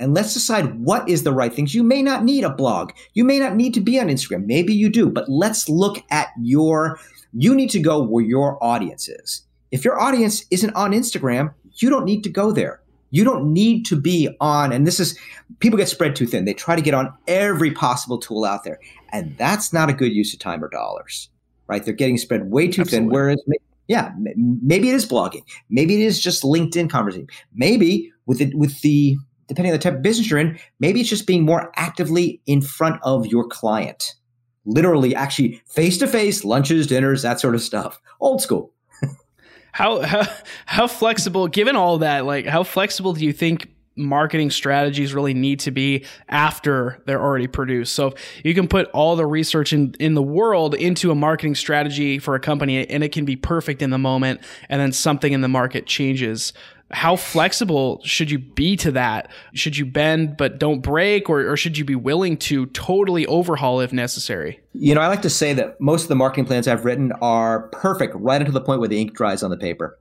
[0.00, 1.74] and let's decide what is the right things.
[1.74, 2.92] You may not need a blog.
[3.14, 4.46] You may not need to be on Instagram.
[4.46, 6.98] Maybe you do, but let's look at your,
[7.32, 9.46] you need to go where your audience is.
[9.70, 12.81] If your audience isn't on Instagram, you don't need to go there.
[13.12, 15.16] You don't need to be on, and this is,
[15.60, 16.44] people get spread too thin.
[16.44, 18.80] They try to get on every possible tool out there.
[19.12, 21.28] And that's not a good use of time or dollars,
[21.68, 21.84] right?
[21.84, 23.06] They're getting spread way too Absolutely.
[23.06, 23.12] thin.
[23.12, 23.38] Whereas
[23.86, 25.42] yeah, maybe it is blogging.
[25.68, 27.28] Maybe it is just LinkedIn conversation.
[27.54, 29.16] Maybe with it, with the
[29.48, 32.62] depending on the type of business you're in, maybe it's just being more actively in
[32.62, 34.14] front of your client.
[34.64, 38.00] Literally, actually, face to face, lunches, dinners, that sort of stuff.
[38.20, 38.71] Old school.
[39.72, 40.26] How, how
[40.66, 41.48] how flexible?
[41.48, 46.04] Given all that, like how flexible do you think marketing strategies really need to be
[46.28, 47.94] after they're already produced.
[47.94, 52.18] So you can put all the research in, in the world into a marketing strategy
[52.18, 55.42] for a company and it can be perfect in the moment and then something in
[55.42, 56.52] the market changes.
[56.92, 59.30] How flexible should you be to that?
[59.54, 63.80] Should you bend but don't break, or, or should you be willing to totally overhaul
[63.80, 64.60] if necessary?
[64.74, 67.68] You know, I like to say that most of the marketing plans I've written are
[67.68, 69.98] perfect right until the point where the ink dries on the paper.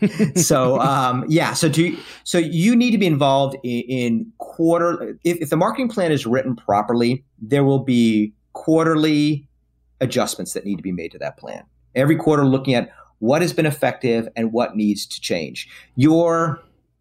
[0.34, 5.16] so um, yeah, so do so you need to be involved in, in quarter.
[5.24, 9.46] If, if the marketing plan is written properly, there will be quarterly
[10.00, 11.62] adjustments that need to be made to that plan.
[11.94, 15.68] Every quarter, looking at what has been effective and what needs to change.
[15.96, 16.60] Your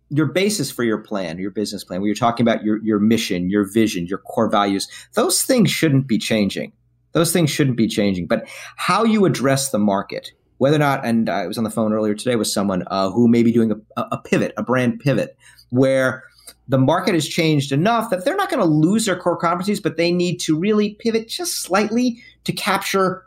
[0.09, 3.49] your basis for your plan, your business plan, where you're talking about your, your mission,
[3.49, 6.71] your vision, your core values, those things shouldn't be changing.
[7.13, 8.27] Those things shouldn't be changing.
[8.27, 11.93] But how you address the market, whether or not, and I was on the phone
[11.93, 15.35] earlier today with someone uh, who may be doing a, a pivot, a brand pivot,
[15.69, 16.23] where
[16.67, 19.97] the market has changed enough that they're not going to lose their core competencies, but
[19.97, 23.23] they need to really pivot just slightly to capture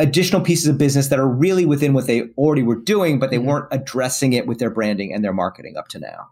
[0.00, 3.36] additional pieces of business that are really within what they already were doing, but they
[3.36, 3.46] mm-hmm.
[3.46, 6.28] weren't addressing it with their branding and their marketing up to now.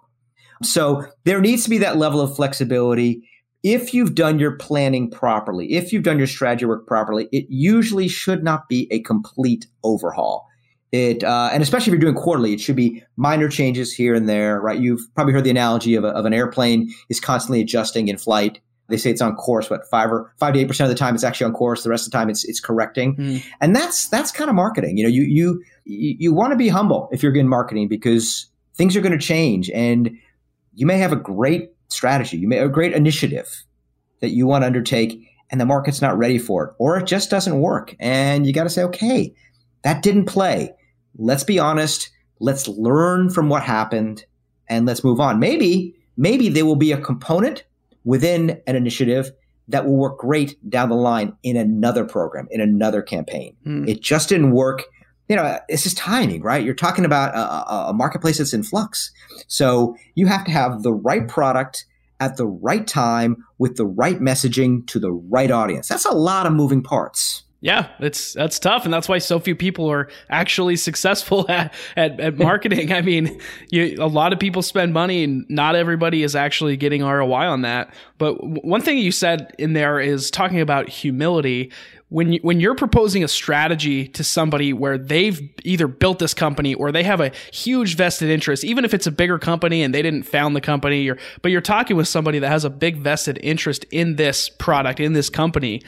[0.63, 3.23] So there needs to be that level of flexibility.
[3.63, 8.09] If you've done your planning properly, if you've done your strategy work properly, it usually
[8.09, 10.47] should not be a complete overhaul.
[10.91, 14.29] It uh, and especially if you're doing quarterly, it should be minor changes here and
[14.29, 14.81] there, right?
[14.81, 18.61] You've probably heard the analogy of, a, of an airplane is constantly adjusting in flight
[18.89, 21.15] they say it's on course, what five or five to eight percent of the time
[21.15, 21.83] it's actually on course.
[21.83, 23.45] The rest of the time it's it's correcting, mm.
[23.61, 24.97] and that's that's kind of marketing.
[24.97, 28.97] You know, you you you, want to be humble if you're in marketing because things
[28.97, 30.17] are going to change, and
[30.75, 33.65] you may have a great strategy, you may have a great initiative
[34.21, 37.31] that you want to undertake, and the market's not ready for it, or it just
[37.31, 39.35] doesn't work, and you got to say, okay,
[39.83, 40.73] that didn't play.
[41.17, 42.11] Let's be honest.
[42.41, 44.25] Let's learn from what happened,
[44.69, 45.39] and let's move on.
[45.39, 47.65] Maybe maybe there will be a component
[48.09, 49.33] within an initiative
[49.69, 53.55] that will work great down the line in another program, in another campaign.
[53.67, 53.87] Mm.
[53.87, 54.85] It just didn't work.
[55.29, 56.65] You know, it's just timing, right?
[56.65, 59.13] You're talking about a, a, marketplace that's in flux.
[59.47, 61.85] So you have to have the right product
[62.19, 65.87] at the right time with the right messaging to the right audience.
[65.87, 67.45] That's a lot of moving parts.
[67.61, 72.21] Yeah, it's that's tough, and that's why so few people are actually successful at, at,
[72.21, 72.93] at marketing.
[72.93, 73.41] I mean,
[73.71, 77.63] you, a lot of people spend money, and not everybody is actually getting ROI on
[77.63, 77.93] that.
[78.17, 81.73] But one thing you said in there is talking about humility.
[82.11, 86.73] When you, when you're proposing a strategy to somebody where they've either built this company
[86.73, 90.01] or they have a huge vested interest, even if it's a bigger company and they
[90.01, 93.39] didn't found the company, or but you're talking with somebody that has a big vested
[93.43, 95.83] interest in this product in this company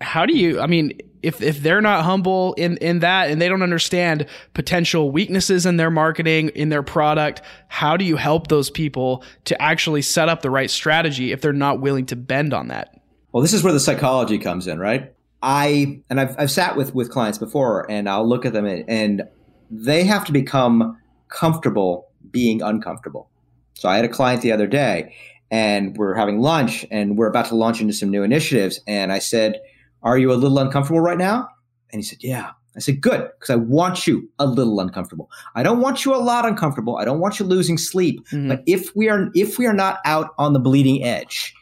[0.00, 3.48] how do you i mean if if they're not humble in in that and they
[3.48, 8.70] don't understand potential weaknesses in their marketing in their product how do you help those
[8.70, 12.68] people to actually set up the right strategy if they're not willing to bend on
[12.68, 13.00] that?
[13.32, 15.12] Well this is where the psychology comes in right?
[15.42, 18.84] I and i've, I've sat with with clients before and i'll look at them and,
[18.88, 19.22] and
[19.70, 23.30] they have to become comfortable being uncomfortable.
[23.74, 25.14] So i had a client the other day
[25.50, 29.18] and we're having lunch and we're about to launch into some new initiatives and i
[29.18, 29.60] said
[30.02, 31.48] are you a little uncomfortable right now?
[31.92, 32.52] And he said, Yeah.
[32.76, 35.30] I said, Good, because I want you a little uncomfortable.
[35.54, 36.96] I don't want you a lot uncomfortable.
[36.96, 38.20] I don't want you losing sleep.
[38.28, 38.48] Mm-hmm.
[38.48, 41.54] But if we are if we are not out on the bleeding edge,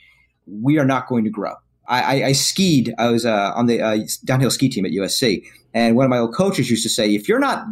[0.47, 1.55] we are not going to grow.
[1.89, 2.95] I, I, I skied.
[2.99, 6.19] I was uh, on the uh, downhill ski team at USC, and one of my
[6.19, 7.65] old coaches used to say, "If you're not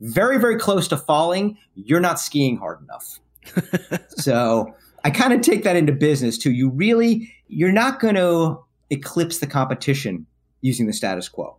[0.00, 3.20] very very close to falling, you're not skiing hard enough."
[4.10, 4.74] so
[5.04, 6.52] I kind of take that into business too.
[6.52, 8.58] You really you're not going to
[8.90, 10.26] eclipse the competition
[10.60, 11.58] using the status quo.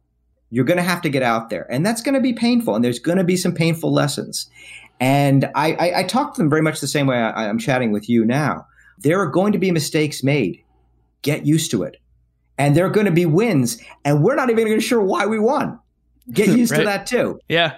[0.49, 2.83] You're going to have to get out there, and that's going to be painful, and
[2.83, 4.49] there's going to be some painful lessons.
[4.99, 7.91] And I, I, I talk to them very much the same way I, I'm chatting
[7.91, 8.65] with you now.
[8.97, 10.63] There are going to be mistakes made.
[11.21, 11.97] Get used to it.
[12.57, 15.79] And there are going to be wins, and we're not even sure why we won.
[16.31, 16.79] Get used right.
[16.79, 17.39] to that too.
[17.49, 17.75] Yeah.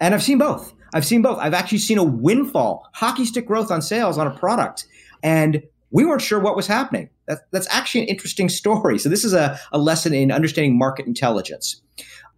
[0.00, 0.72] And I've seen both.
[0.94, 1.38] I've seen both.
[1.38, 4.86] I've actually seen a windfall, hockey stick growth on sales on a product.
[5.22, 7.08] And we weren't sure what was happening.
[7.26, 8.98] That, that's actually an interesting story.
[8.98, 11.80] So this is a, a lesson in understanding market intelligence.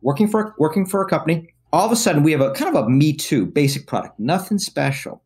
[0.02, 2.84] Working for working for a company, all of a sudden we have a kind of
[2.84, 5.22] a me too basic product, nothing special.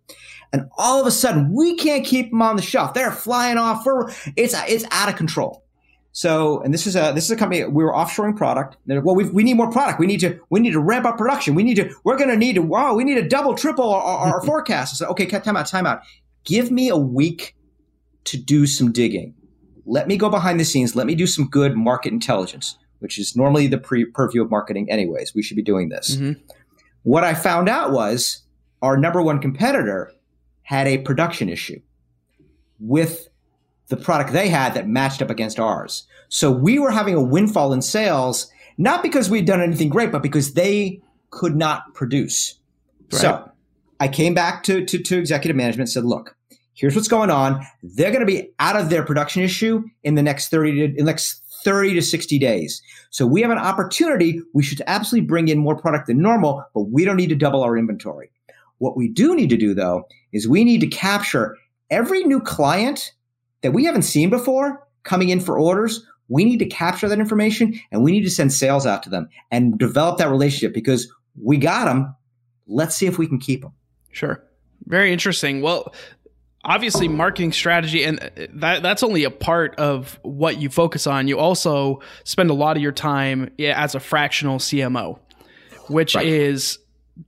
[0.52, 2.94] And all of a sudden we can't keep them on the shelf.
[2.94, 3.86] They're flying off.
[3.86, 5.64] We're, it's it's out of control.
[6.16, 8.76] So, and this is a this is a company we were offshoring product.
[8.86, 9.98] well, we we need more product.
[9.98, 11.56] We need to we need to ramp up production.
[11.56, 12.94] We need to we're going to need to wow.
[12.94, 14.96] We need to double triple our, our forecast.
[14.96, 16.02] So, okay, time out, time out.
[16.44, 17.56] Give me a week
[18.24, 19.34] to do some digging.
[19.86, 20.96] Let me go behind the scenes.
[20.96, 24.90] Let me do some good market intelligence, which is normally the pre- purview of marketing,
[24.90, 25.34] anyways.
[25.34, 26.16] We should be doing this.
[26.16, 26.40] Mm-hmm.
[27.02, 28.42] What I found out was
[28.80, 30.10] our number one competitor
[30.62, 31.80] had a production issue
[32.80, 33.28] with
[33.88, 36.06] the product they had that matched up against ours.
[36.28, 40.22] So we were having a windfall in sales, not because we'd done anything great, but
[40.22, 42.58] because they could not produce.
[43.12, 43.20] Right.
[43.20, 43.50] So
[44.00, 46.36] I came back to, to, to executive management and said, look,
[46.74, 47.64] here's what's going on.
[47.82, 50.96] They're going to be out of their production issue in the next 30 to, in
[50.96, 52.82] the next 30 to 60 days.
[53.10, 54.40] So we have an opportunity.
[54.52, 57.62] We should absolutely bring in more product than normal, but we don't need to double
[57.62, 58.30] our inventory.
[58.78, 61.56] What we do need to do though is we need to capture
[61.90, 63.12] every new client
[63.62, 66.04] that we haven't seen before coming in for orders.
[66.28, 69.28] We need to capture that information and we need to send sales out to them
[69.50, 71.10] and develop that relationship because
[71.40, 72.14] we got them.
[72.66, 73.72] Let's see if we can keep them.
[74.10, 74.42] Sure.
[74.86, 75.60] Very interesting.
[75.62, 75.94] Well,
[76.64, 81.28] obviously marketing strategy and uh, that that's only a part of what you focus on.
[81.28, 85.18] You also spend a lot of your time as a fractional CMO,
[85.88, 86.26] which right.
[86.26, 86.78] is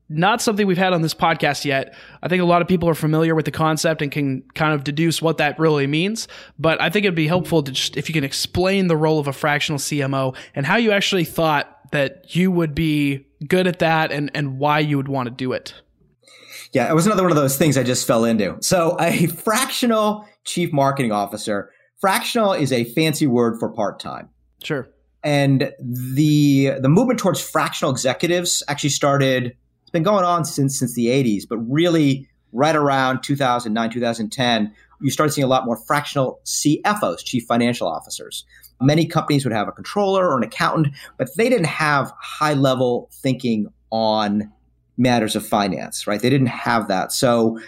[0.09, 1.95] not something we've had on this podcast yet.
[2.23, 4.83] I think a lot of people are familiar with the concept and can kind of
[4.85, 6.27] deduce what that really means.
[6.59, 9.29] But I think it'd be helpful to just, if you can explain the role of
[9.29, 14.11] a fractional CMO and how you actually thought that you would be good at that
[14.11, 15.75] and, and why you would want to do it.
[16.73, 18.57] Yeah, it was another one of those things I just fell into.
[18.61, 24.29] So, a fractional chief marketing officer, fractional is a fancy word for part time.
[24.63, 24.89] Sure.
[25.23, 30.95] And the the movement towards fractional executives actually started it's been going on since since
[30.95, 36.41] the 80s, but really right around 2009, 2010, you started seeing a lot more fractional
[36.45, 38.45] CFOs, chief financial officers.
[38.81, 43.09] Many companies would have a controller or an accountant, but they didn't have high level
[43.13, 44.53] thinking on
[44.97, 46.21] matters of finance, right?
[46.21, 47.13] They didn't have that.
[47.13, 47.59] So,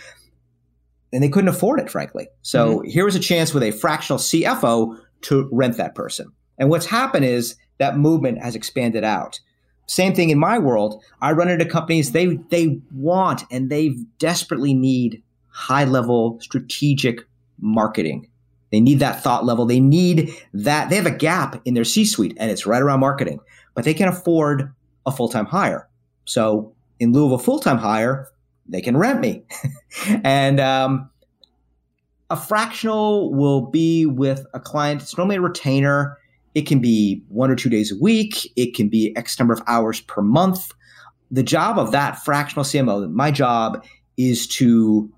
[1.12, 2.28] and they couldn't afford it, frankly.
[2.42, 2.88] So mm-hmm.
[2.88, 6.32] here was a chance with a fractional CFO to rent that person.
[6.58, 9.40] And what's happened is that movement has expanded out.
[9.86, 11.02] Same thing in my world.
[11.22, 17.20] I run into companies they they want and they desperately need high level strategic
[17.58, 18.28] marketing.
[18.70, 19.64] They need that thought level.
[19.64, 20.90] They need that.
[20.90, 23.40] They have a gap in their C suite and it's right around marketing,
[23.74, 24.74] but they can afford
[25.06, 25.88] a full time hire.
[26.26, 28.28] So in lieu of a full time hire,
[28.66, 29.42] they can rent me.
[30.24, 31.10] and um,
[32.30, 35.02] a fractional will be with a client.
[35.02, 36.18] It's normally a retainer.
[36.54, 38.50] It can be one or two days a week.
[38.56, 40.72] It can be X number of hours per month.
[41.30, 43.84] The job of that fractional CMO, my job
[44.16, 45.10] is to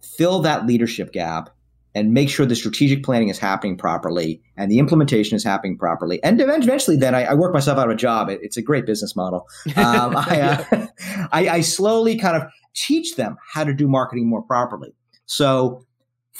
[0.00, 1.50] fill that leadership gap
[1.98, 6.22] and make sure the strategic planning is happening properly and the implementation is happening properly.
[6.22, 8.28] And eventually, then I, I work myself out of a job.
[8.28, 9.48] It, it's a great business model.
[9.76, 10.86] Um, I, uh,
[11.32, 14.94] I, I slowly kind of teach them how to do marketing more properly.
[15.26, 15.84] So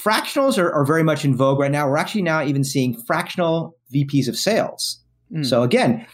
[0.01, 1.89] fractionals are, are, very much in vogue right now.
[1.89, 5.01] We're actually now even seeing fractional VPs of sales.
[5.31, 5.45] Mm.
[5.45, 6.07] So again,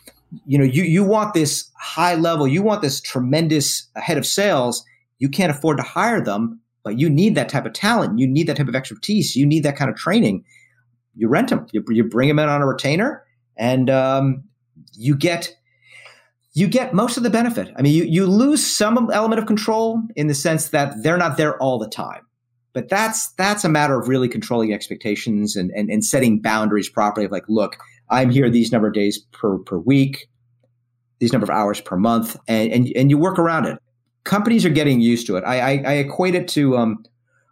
[0.48, 4.84] you know, you you want this high level, you want this tremendous head of sales.
[5.20, 8.20] You can't afford to hire them but you need that type of talent.
[8.20, 9.36] You need that type of expertise.
[9.36, 10.46] You need that kind of training.
[11.16, 11.66] You rent them.
[11.74, 13.26] You, you bring them in on a retainer,
[13.58, 14.44] and um,
[14.94, 15.54] you get
[16.54, 17.74] you get most of the benefit.
[17.76, 21.38] I mean, you you lose some element of control in the sense that they're not
[21.38, 22.22] there all the time.
[22.74, 27.26] But that's that's a matter of really controlling expectations and, and, and setting boundaries properly.
[27.26, 27.78] Of like, look,
[28.10, 30.28] I'm here these number of days per per week,
[31.20, 33.80] these number of hours per month, and and, and you work around it
[34.26, 35.44] companies are getting used to it.
[35.46, 37.06] I, I, I equate it to um,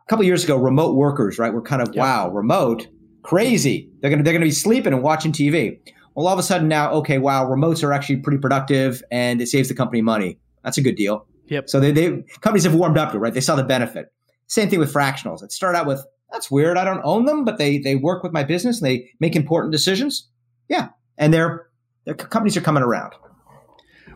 [0.05, 1.53] a couple years ago, remote workers, right?
[1.53, 2.88] We're kind of, wow, remote,
[3.21, 3.89] crazy.
[4.01, 5.79] They're going to, they're going to be sleeping and watching TV.
[6.15, 9.47] Well, all of a sudden now, okay, wow, remotes are actually pretty productive and it
[9.47, 10.39] saves the company money.
[10.63, 11.25] That's a good deal.
[11.47, 11.69] Yep.
[11.69, 13.33] So they, they companies have warmed up to it, right?
[13.33, 14.12] They saw the benefit.
[14.47, 15.43] Same thing with fractionals.
[15.43, 16.77] It started out with, that's weird.
[16.77, 19.71] I don't own them, but they, they work with my business and they make important
[19.71, 20.29] decisions.
[20.69, 20.89] Yeah.
[21.17, 21.67] And their,
[22.05, 23.13] their companies are coming around.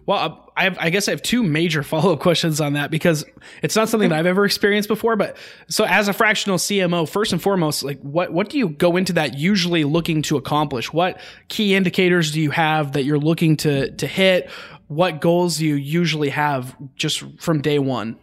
[0.07, 3.25] Well, I, I guess I have two major follow up questions on that because
[3.61, 5.15] it's not something that I've ever experienced before.
[5.15, 8.97] But so, as a fractional CMO, first and foremost, like what what do you go
[8.97, 10.91] into that usually looking to accomplish?
[10.91, 14.49] What key indicators do you have that you're looking to to hit?
[14.87, 18.17] What goals do you usually have just from day one?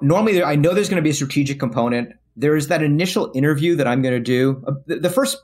[0.00, 2.14] Normally, I know there's going to be a strategic component.
[2.36, 4.64] There is that initial interview that I'm going to do.
[4.66, 5.36] Uh, the first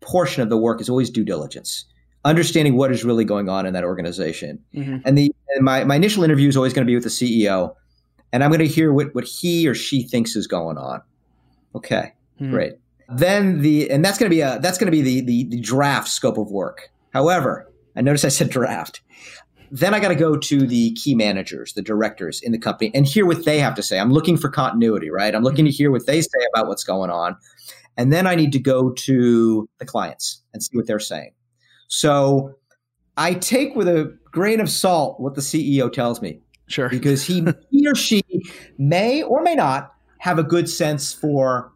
[0.00, 1.84] portion of the work is always due diligence
[2.24, 4.58] understanding what is really going on in that organization.
[4.74, 4.98] Mm-hmm.
[5.04, 7.74] And the and my, my initial interview is always going to be with the CEO,
[8.32, 11.02] and I'm going to hear what, what he or she thinks is going on.
[11.74, 12.50] Okay, mm-hmm.
[12.50, 12.72] great.
[13.08, 15.60] Then the and that's going to be a that's going to be the, the the
[15.60, 16.90] draft scope of work.
[17.12, 19.02] However, I notice I said draft.
[19.70, 23.06] Then I got to go to the key managers, the directors in the company, and
[23.06, 23.98] hear what they have to say.
[23.98, 25.34] I'm looking for continuity, right?
[25.34, 27.36] I'm looking to hear what they say about what's going on.
[27.96, 31.32] And then I need to go to the clients and see what they're saying.
[31.92, 32.54] So
[33.18, 36.40] I take with a grain of salt what the CEO tells me.
[36.66, 36.88] Sure.
[36.88, 38.22] Because he, he or she
[38.78, 41.70] may or may not have a good sense for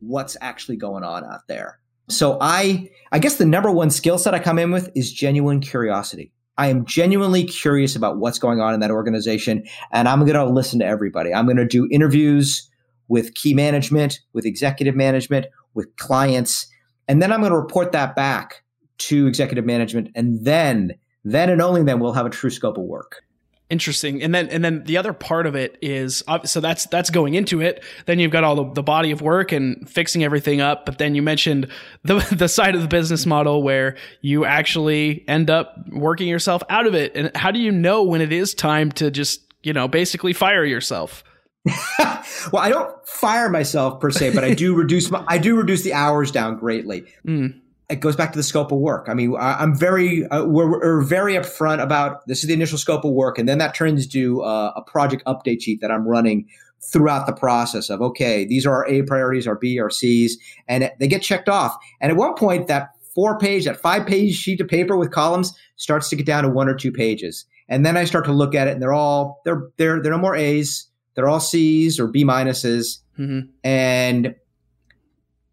[0.00, 1.78] what's actually going on out there.
[2.08, 5.60] So I I guess the number one skill set I come in with is genuine
[5.60, 6.32] curiosity.
[6.56, 10.46] I am genuinely curious about what's going on in that organization, and I'm going to
[10.46, 11.34] listen to everybody.
[11.34, 12.70] I'm going to do interviews
[13.08, 16.68] with key management, with executive management, with clients,
[17.08, 18.62] and then I'm going to report that back
[18.98, 20.94] to executive management, and then,
[21.24, 23.22] then and only then we'll have a true scope of work.
[23.68, 24.22] Interesting.
[24.22, 27.60] And then and then the other part of it is so that's that's going into
[27.60, 27.82] it.
[28.06, 30.86] Then you've got all the, the body of work and fixing everything up.
[30.86, 31.66] But then you mentioned
[32.04, 36.86] the the side of the business model where you actually end up working yourself out
[36.86, 37.16] of it.
[37.16, 40.64] And how do you know when it is time to just, you know, basically fire
[40.64, 41.24] yourself?
[41.98, 45.82] well, I don't fire myself per se, but I do reduce my, I do reduce
[45.82, 47.04] the hours down greatly.
[47.26, 49.08] Mm it goes back to the scope of work.
[49.08, 52.78] I mean, I, am very, uh, we're, we're, very upfront about this is the initial
[52.78, 56.06] scope of work, and then that turns to uh, a project update sheet that I'm
[56.06, 56.48] running
[56.92, 60.90] throughout the process of okay, these are our A priorities, our B, our C's, and
[60.98, 61.76] they get checked off.
[62.00, 65.56] And at one point, that four page, that five page sheet of paper with columns
[65.76, 68.54] starts to get down to one or two pages, and then I start to look
[68.54, 72.08] at it, and they're all they're they're they're no more A's, they're all C's or
[72.08, 73.48] B minuses, mm-hmm.
[73.62, 74.34] and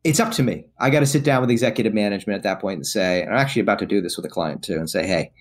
[0.04, 0.66] it's up to me.
[0.80, 3.62] I got to sit down with executive management at that point and say, I'm actually
[3.62, 5.32] about to do this with a client too, and say, hey,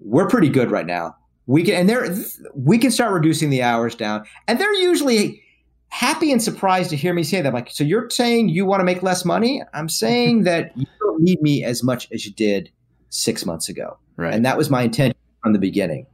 [0.00, 1.16] we're pretty good right now.
[1.46, 2.14] We can, and they're,
[2.54, 4.24] we can start reducing the hours down.
[4.46, 5.42] And they're usually
[5.88, 7.48] happy and surprised to hear me say that.
[7.48, 9.62] I'm like, so you're saying you want to make less money?
[9.74, 12.70] I'm saying that you don't need me as much as you did
[13.10, 13.98] six months ago.
[14.16, 14.34] Right.
[14.34, 16.06] And that was my intention from the beginning.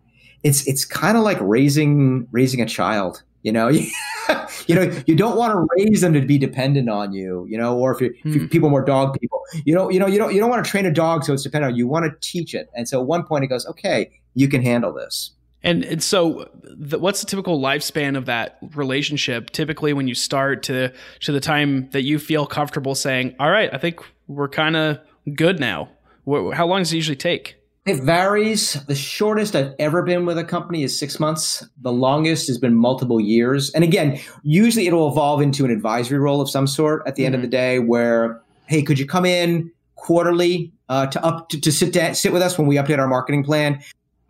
[0.43, 3.69] It's, it's kind of like raising, raising a child you know,
[4.67, 7.47] you know, you don't want to raise them to be dependent on you.
[7.49, 8.47] You know, or if, you're, if hmm.
[8.49, 10.87] people more dog people, you know, you know, you don't you don't want to train
[10.87, 11.85] a dog so it's dependent on you.
[11.85, 12.71] You want to teach it.
[12.75, 15.31] And so at one point it goes, okay, you can handle this.
[15.63, 19.51] And, and so, the, what's the typical lifespan of that relationship?
[19.51, 23.71] Typically, when you start to to the time that you feel comfortable saying, "All right,
[23.73, 24.99] I think we're kind of
[25.35, 25.89] good now."
[26.27, 27.57] How long does it usually take?
[27.87, 28.83] It varies.
[28.85, 31.63] The shortest I've ever been with a company is six months.
[31.83, 33.71] The longest has been multiple years.
[33.73, 37.27] And again, usually it'll evolve into an advisory role of some sort at the mm-hmm.
[37.27, 37.51] end of the mm-hmm.
[37.51, 42.15] day where, hey, could you come in quarterly uh, to up to, to sit down,
[42.15, 43.79] sit with us when we update our marketing plan?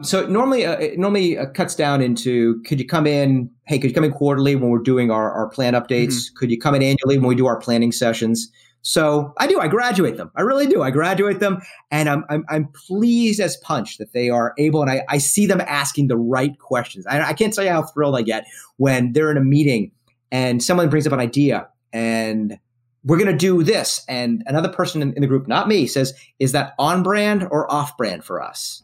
[0.03, 3.49] So normally, uh, it normally uh, cuts down into could you come in?
[3.67, 6.15] Hey, could you come in quarterly when we're doing our, our plan updates?
[6.15, 6.37] Mm-hmm.
[6.39, 8.51] Could you come in annually when we do our planning sessions?
[8.87, 9.59] So I do.
[9.59, 10.31] I graduate them.
[10.37, 10.83] I really do.
[10.83, 14.91] I graduate them, and I'm I'm, I'm pleased as punch that they are able, and
[14.91, 17.07] I, I see them asking the right questions.
[17.07, 19.91] I, I can't tell you how thrilled I get when they're in a meeting
[20.31, 22.59] and someone brings up an idea, and
[23.05, 26.13] we're going to do this, and another person in, in the group, not me, says,
[26.39, 28.83] "Is that on brand or off brand for us?"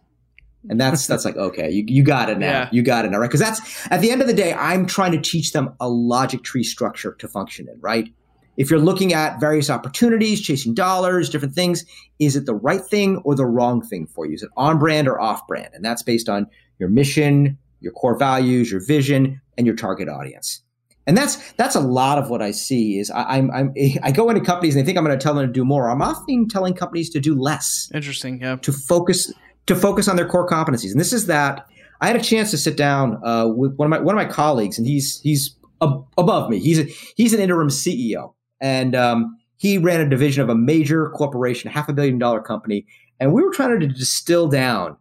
[0.71, 2.47] And that's that's like okay, you, you got it now.
[2.47, 2.69] Yeah.
[2.73, 3.29] You got it now, right?
[3.29, 6.43] Because that's at the end of the day, I'm trying to teach them a logic
[6.43, 8.09] tree structure to function in, right?
[8.57, 11.85] If you're looking at various opportunities, chasing dollars, different things,
[12.19, 14.35] is it the right thing or the wrong thing for you?
[14.35, 15.71] Is it on brand or off brand?
[15.73, 16.47] And that's based on
[16.79, 20.63] your mission, your core values, your vision, and your target audience.
[21.07, 22.99] And that's that's a lot of what I see.
[22.99, 25.35] Is I, I'm, I'm I go into companies and they think I'm going to tell
[25.35, 25.89] them to do more.
[25.89, 27.91] I'm often telling companies to do less.
[27.95, 28.41] Interesting.
[28.41, 28.57] Yeah.
[28.57, 29.33] To focus
[29.67, 30.91] to focus on their core competencies.
[30.91, 31.67] And this is that
[32.01, 34.33] I had a chance to sit down uh, with one of my one of my
[34.33, 36.59] colleagues, and he's he's ab- above me.
[36.59, 36.85] He's a,
[37.17, 41.73] he's an interim CEO, and um, he ran a division of a major corporation, a
[41.73, 42.87] half a billion dollar company,
[43.19, 44.97] and we were trying to distill down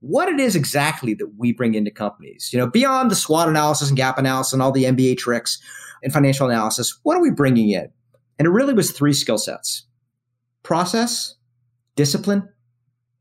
[0.00, 2.50] what it is exactly that we bring into companies.
[2.52, 5.58] You know, beyond the SWOT analysis and gap analysis and all the MBA tricks
[6.02, 7.90] and financial analysis, what are we bringing in?
[8.38, 9.86] And it really was three skill sets:
[10.62, 11.34] process,
[11.96, 12.48] discipline,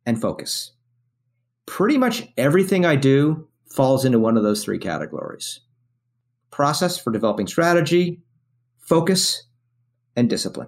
[0.06, 0.72] and focus.
[1.66, 5.62] Pretty much everything I do falls into one of those three categories.
[6.52, 8.22] Process for developing strategy,
[8.80, 9.44] focus
[10.16, 10.68] and discipline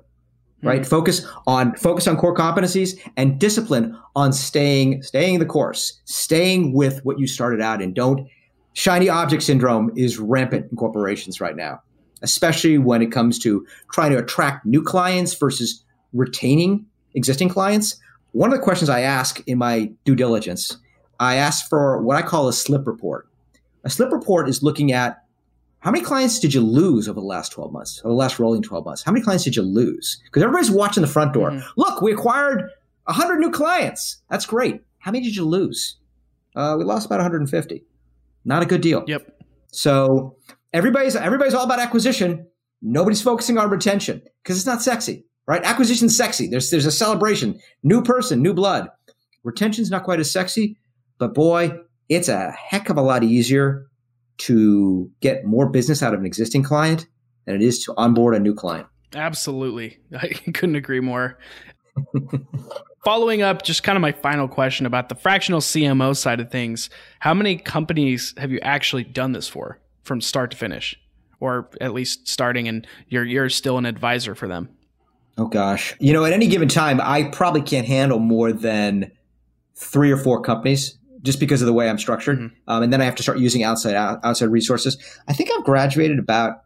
[0.64, 0.82] right?
[0.82, 0.90] Mm-hmm.
[0.90, 7.04] focus on focus on core competencies and discipline on staying staying the course staying with
[7.06, 7.94] what you started out in.
[7.94, 8.28] Don't
[8.74, 11.82] shiny object syndrome is rampant in corporations right now
[12.24, 15.84] especially when it comes to trying to attract new clients versus
[16.14, 16.84] retaining
[17.14, 18.00] existing clients.
[18.32, 20.78] One of the questions i ask in my due diligence
[21.20, 23.28] i ask for what i call a slip report.
[23.84, 25.24] A slip report is looking at
[25.80, 28.62] how many clients did you lose over the last 12 months, over the last rolling
[28.62, 29.04] 12 months?
[29.04, 30.22] How many clients did you lose?
[30.26, 31.52] Because everybody's watching the front door.
[31.52, 31.68] Mm-hmm.
[31.78, 32.70] Look, we acquired
[33.06, 34.22] 100 new clients.
[34.30, 34.82] That's great.
[35.00, 35.98] How many did you lose?
[36.56, 37.84] Uh, we lost about 150.
[38.44, 39.04] Not a good deal.
[39.08, 39.44] Yep.
[39.72, 40.36] So
[40.74, 42.48] everybody's everybody's all about acquisition.
[42.82, 45.64] Nobody's focusing on retention because it's not sexy, right?
[45.64, 46.48] Acquisition's sexy.
[46.48, 48.90] There's there's a celebration, new person, new blood.
[49.44, 50.78] Retention's not quite as sexy,
[51.20, 51.78] but boy,
[52.10, 53.88] it's a heck of a lot easier
[54.40, 57.08] to get more business out of an existing client
[57.46, 58.88] than it is to onboard a new client.
[59.16, 60.00] Absolutely.
[60.14, 61.38] I couldn't agree more.
[63.08, 66.90] following up, just kind of my final question about the fractional CMO side of things.
[67.20, 71.00] How many companies have you actually done this for from start to finish?
[71.40, 74.70] Or at least starting and you're you're still an advisor for them?
[75.38, 75.96] Oh gosh.
[76.00, 79.12] You know, at any given time, I probably can't handle more than
[79.76, 80.98] three or four companies
[81.28, 82.40] just because of the way I'm structured.
[82.40, 82.56] Mm-hmm.
[82.70, 84.98] Um, and then I have to start using outside outside resources.
[85.28, 86.62] I think I've graduated about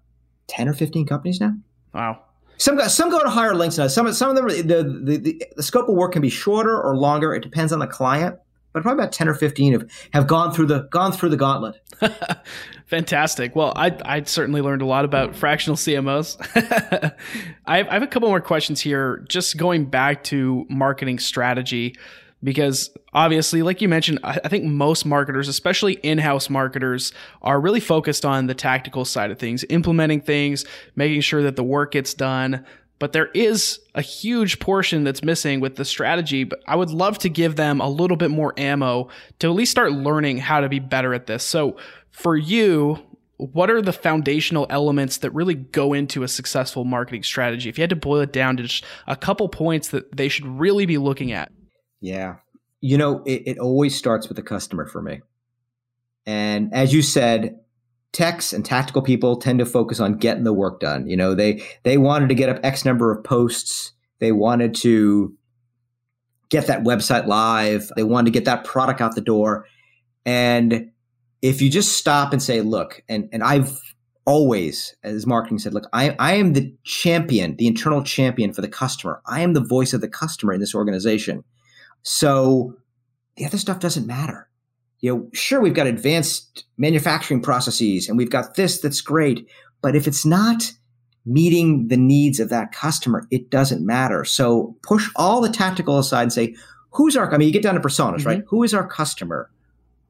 [0.48, 1.54] 10 or 15 companies now.
[1.96, 2.22] Wow.
[2.58, 3.88] Some go, some go to higher lengths now.
[3.88, 6.96] Some some of them the, the, the, the scope of work can be shorter or
[6.96, 7.34] longer.
[7.34, 8.38] It depends on the client.
[8.72, 11.82] But probably about ten or fifteen have, have gone through the gone through the gauntlet.
[12.86, 13.56] Fantastic.
[13.56, 16.38] Well, I I certainly learned a lot about fractional CMOs.
[17.66, 19.26] I, have, I have a couple more questions here.
[19.28, 21.96] Just going back to marketing strategy
[22.44, 28.26] because obviously like you mentioned i think most marketers especially in-house marketers are really focused
[28.26, 30.66] on the tactical side of things implementing things
[30.96, 32.66] making sure that the work gets done.
[33.00, 37.18] But there is a huge portion that's missing with the strategy but i would love
[37.20, 40.70] to give them a little bit more ammo to at least start learning how to
[40.70, 41.44] be better at this.
[41.44, 41.78] So
[42.12, 43.00] for you
[43.38, 47.70] what are the foundational elements that really go into a successful marketing strategy?
[47.70, 50.46] If you had to boil it down to just a couple points that they should
[50.46, 51.52] really be looking at
[52.02, 52.38] yeah.
[52.82, 55.22] You know, it, it always starts with the customer for me.
[56.26, 57.60] And as you said,
[58.12, 61.08] techs and tactical people tend to focus on getting the work done.
[61.08, 63.94] You know, they they wanted to get up X number of posts.
[64.20, 65.36] They wanted to
[66.50, 67.92] get that website live.
[67.96, 69.66] They wanted to get that product out the door.
[70.26, 70.92] And
[71.42, 73.80] if you just stop and say, look, and and I've
[74.26, 78.68] always, as marketing said, look, I, I am the champion, the internal champion for the
[78.68, 79.22] customer.
[79.26, 81.44] I am the voice of the customer in this organization.
[82.04, 82.76] So
[83.36, 84.50] the other stuff doesn't matter.
[85.00, 89.48] You know, sure, we've got advanced manufacturing processes and we've got this that's great,
[89.82, 90.72] but if it's not
[91.26, 94.24] meeting the needs of that customer, it doesn't matter.
[94.26, 96.56] So push all the tactical aside and say,
[96.92, 98.28] who's our, I mean, you get down to personas, mm-hmm.
[98.28, 98.44] right?
[98.48, 99.50] Who is our customer?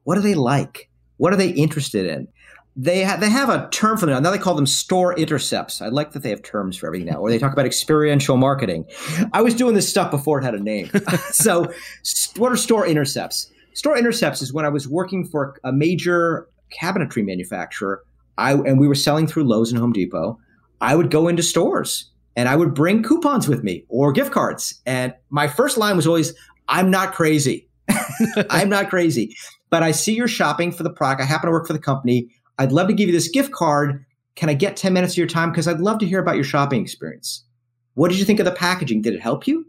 [0.04, 0.90] What do they like?
[1.16, 2.28] What are they interested in?
[2.74, 4.30] They ha- they have a term for them now.
[4.30, 5.82] They call them store intercepts.
[5.82, 7.18] I like that they have terms for everything now.
[7.18, 8.86] Or they talk about experiential marketing.
[9.32, 10.90] I was doing this stuff before it had a name.
[11.30, 11.72] so,
[12.36, 13.50] what are store intercepts?
[13.74, 16.48] Store intercepts is when I was working for a major
[16.80, 18.02] cabinetry manufacturer.
[18.38, 20.38] I and we were selling through Lowe's and Home Depot.
[20.80, 24.80] I would go into stores and I would bring coupons with me or gift cards.
[24.86, 26.32] And my first line was always,
[26.68, 27.68] "I'm not crazy.
[28.50, 29.36] I'm not crazy."
[29.68, 31.22] But I see you're shopping for the product.
[31.22, 32.28] I happen to work for the company.
[32.58, 34.04] I'd love to give you this gift card.
[34.34, 35.50] Can I get 10 minutes of your time?
[35.50, 37.44] Because I'd love to hear about your shopping experience.
[37.94, 39.02] What did you think of the packaging?
[39.02, 39.66] Did it help you?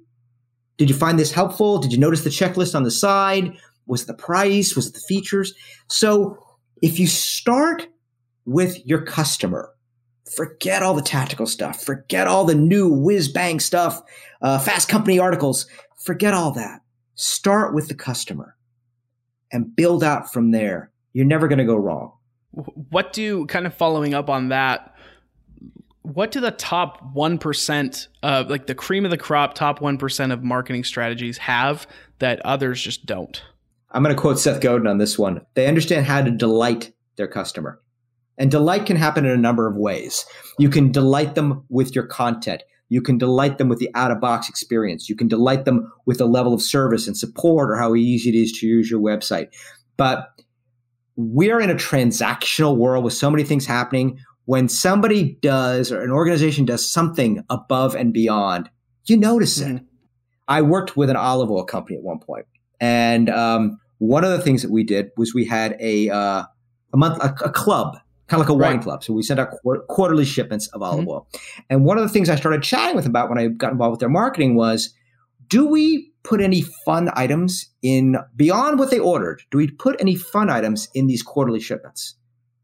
[0.78, 1.78] Did you find this helpful?
[1.78, 3.58] Did you notice the checklist on the side?
[3.86, 4.76] Was it the price?
[4.76, 5.54] Was it the features?
[5.88, 6.38] So
[6.82, 7.88] if you start
[8.46, 9.72] with your customer,
[10.36, 14.02] forget all the tactical stuff, forget all the new whiz bang stuff,
[14.42, 15.68] uh, fast company articles,
[16.04, 16.82] forget all that.
[17.16, 18.56] Start with the customer
[19.52, 20.92] and build out from there.
[21.14, 22.14] You're never going to go wrong
[22.54, 24.94] what do kind of following up on that
[26.04, 30.44] what do the top 1% of like the cream of the crop top 1% of
[30.44, 31.88] marketing strategies have
[32.20, 33.42] that others just don't?
[33.92, 35.42] I'm going to quote seth godin on this one.
[35.54, 37.80] They understand how to delight their customer.
[38.38, 40.26] And delight can happen in a number of ways.
[40.60, 42.64] You can delight them with your content.
[42.90, 45.08] You can delight them with the out of box experience.
[45.08, 48.36] You can delight them with the level of service and support or how easy it
[48.36, 49.50] is to use your website.
[49.96, 50.42] But
[51.16, 54.20] we're in a transactional world with so many things happening.
[54.46, 58.70] When somebody does or an organization does something above and beyond,
[59.06, 59.78] you notice mm-hmm.
[59.78, 59.84] it.
[60.48, 62.46] I worked with an olive oil company at one point,
[62.82, 66.44] and um, one of the things that we did was we had a uh,
[66.94, 67.98] a month a, a, club,
[68.28, 68.74] kind of like a right.
[68.74, 69.04] wine club.
[69.04, 71.10] So we sent out qu- quarterly shipments of olive mm-hmm.
[71.10, 71.28] oil.
[71.70, 74.00] And one of the things I started chatting with about when I got involved with
[74.02, 74.94] their marketing was,
[75.48, 79.44] do we put any fun items in beyond what they ordered?
[79.52, 82.16] Do we put any fun items in these quarterly shipments?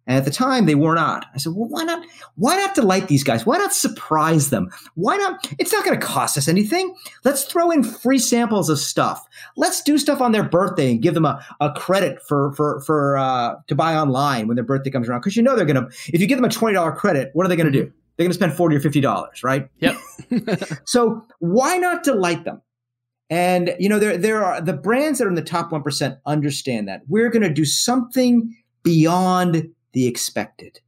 [0.09, 1.27] And at the time, they were not.
[1.35, 2.03] I said, well, why not?
[2.33, 3.45] Why not delight these guys?
[3.45, 4.71] Why not surprise them?
[4.95, 5.47] Why not?
[5.59, 6.95] It's not going to cost us anything.
[7.23, 9.23] Let's throw in free samples of stuff.
[9.55, 13.19] Let's do stuff on their birthday and give them a, a credit for for for
[13.19, 15.19] uh, to buy online when their birthday comes around.
[15.19, 15.95] Because you know they're going to.
[16.11, 17.93] If you give them a twenty dollar credit, what are they going to do?
[18.17, 19.69] They're going to spend forty or fifty dollars, right?
[19.77, 19.95] Yep.
[20.85, 22.63] so why not delight them?
[23.29, 26.17] And you know, there there are the brands that are in the top one percent
[26.25, 30.79] understand that we're going to do something beyond the expected,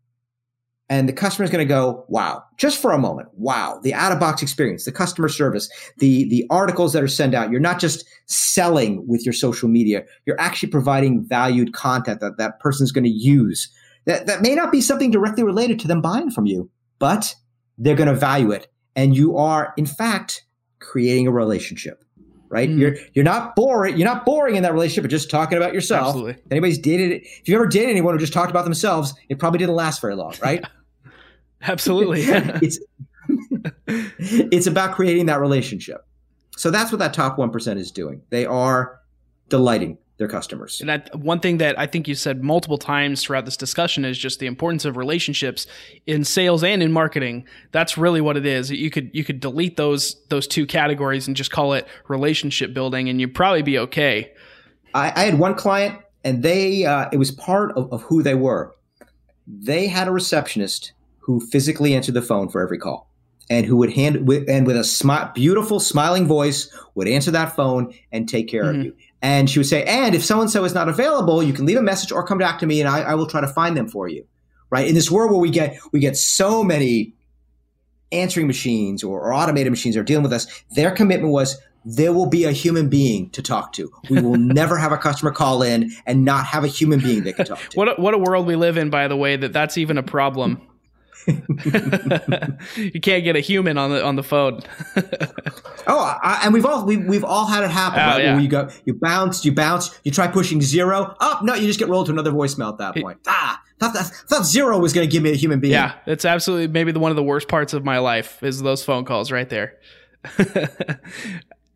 [0.90, 3.80] and the customer is going to go, "Wow!" Just for a moment, wow!
[3.84, 5.70] The out of box experience, the customer service,
[6.00, 7.52] the the articles that are sent out.
[7.52, 12.60] You're not just selling with your social media; you're actually providing valued content that that
[12.60, 13.72] person's going to use.
[14.06, 17.36] That that may not be something directly related to them buying from you, but
[17.78, 18.66] they're going to value it,
[18.96, 20.44] and you are, in fact,
[20.80, 22.04] creating a relationship.
[22.52, 22.70] Right?
[22.70, 22.78] Mm.
[22.78, 23.98] You're you're not boring.
[23.98, 26.10] You're not boring in that relationship, but just talking about yourself.
[26.10, 26.34] Absolutely.
[26.34, 29.58] If anybody's dated, if you ever dated anyone who just talked about themselves, it probably
[29.58, 30.64] didn't last very long, right?
[31.62, 32.22] Absolutely.
[32.62, 32.80] it's
[33.88, 36.06] it's about creating that relationship.
[36.58, 38.22] So that's what that top one percent is doing.
[38.30, 39.00] They are
[39.50, 40.80] delighting their customers.
[40.80, 44.20] And that one thing that I think you said multiple times throughout this discussion is
[44.20, 45.66] just the importance of relationships
[46.06, 47.48] in sales and in marketing.
[47.72, 48.70] That's really what it is.
[48.70, 53.10] You could you could delete those those two categories and just call it relationship building,
[53.10, 54.32] and you'd probably be okay.
[54.94, 58.36] I, I had one client, and they uh, it was part of, of who they
[58.36, 58.76] were.
[59.48, 63.10] They had a receptionist who physically answered the phone for every call
[63.50, 67.56] and who would hand with, and with a smi- beautiful smiling voice would answer that
[67.56, 68.80] phone and take care mm-hmm.
[68.82, 71.54] of you and she would say, and if so and so is not available, you
[71.54, 73.48] can leave a message or come back to me and I, I, will try to
[73.48, 74.26] find them for you.
[74.70, 74.88] Right.
[74.88, 77.14] In this world where we get we get so many
[78.12, 82.28] answering machines or, or automated machines are dealing with us, their commitment was there will
[82.28, 83.92] be a human being to talk to.
[84.10, 87.34] We will never have a customer call in and not have a human being they
[87.34, 87.78] can talk to.
[87.78, 90.04] what a, what a world we live in, by the way, that that's even a
[90.04, 90.62] problem.
[92.78, 94.62] you can't get a human on the on the phone.
[95.88, 98.00] oh, I, and we've all we, we've all had it happen.
[98.00, 98.24] Oh, right?
[98.24, 98.40] yeah.
[98.40, 101.16] You go, you bounce, you bounce, you try pushing zero.
[101.20, 103.20] Oh no, you just get rolled to another voicemail at that point.
[103.28, 105.74] ah, thought that, thought zero was going to give me a human being.
[105.74, 108.84] Yeah, that's absolutely maybe the one of the worst parts of my life is those
[108.84, 109.78] phone calls right there.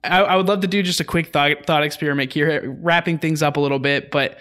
[0.03, 3.41] I, I, would love to do just a quick thought thought experiment here, wrapping things
[3.41, 4.37] up a little bit, but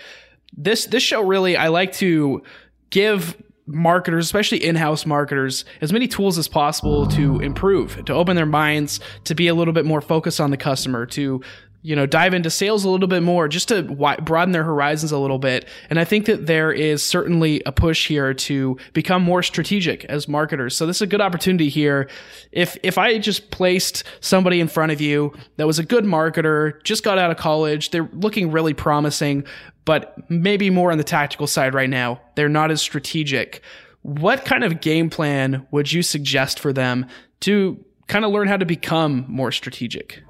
[0.57, 2.43] this this show really I like to
[2.91, 3.37] give
[3.67, 9.01] marketers, especially in-house marketers, as many tools as possible to improve, to open their minds,
[9.25, 11.41] to be a little bit more focused on the customer, to
[11.85, 13.83] you know dive into sales a little bit more just to
[14.23, 18.09] broaden their horizons a little bit and i think that there is certainly a push
[18.09, 22.09] here to become more strategic as marketers so this is a good opportunity here
[22.51, 26.83] if if i just placed somebody in front of you that was a good marketer
[26.83, 29.45] just got out of college they're looking really promising
[29.85, 32.21] but maybe more on the tactical side right now.
[32.35, 33.63] They're not as strategic.
[34.03, 37.07] What kind of game plan would you suggest for them
[37.41, 40.23] to kind of learn how to become more strategic?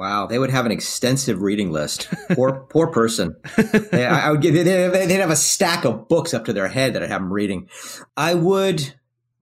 [0.00, 2.08] Wow, they would have an extensive reading list.
[2.30, 3.36] Poor, poor person.
[3.92, 4.54] They, I, would give.
[4.54, 7.68] They'd have a stack of books up to their head that I'd have them reading.
[8.16, 8.94] I would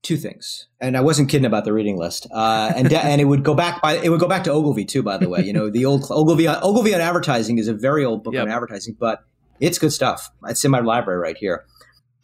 [0.03, 2.27] two things, and I wasn't kidding about the reading list.
[2.33, 5.05] Uh, and and it would go back by it would go back to Ogilvy too.
[5.05, 8.25] By the way, you know the old Ogilvy Ogilvy on advertising is a very old
[8.25, 8.43] book yep.
[8.43, 9.21] on advertising, but
[9.61, 10.29] it's good stuff.
[10.49, 11.67] It's in my library right here.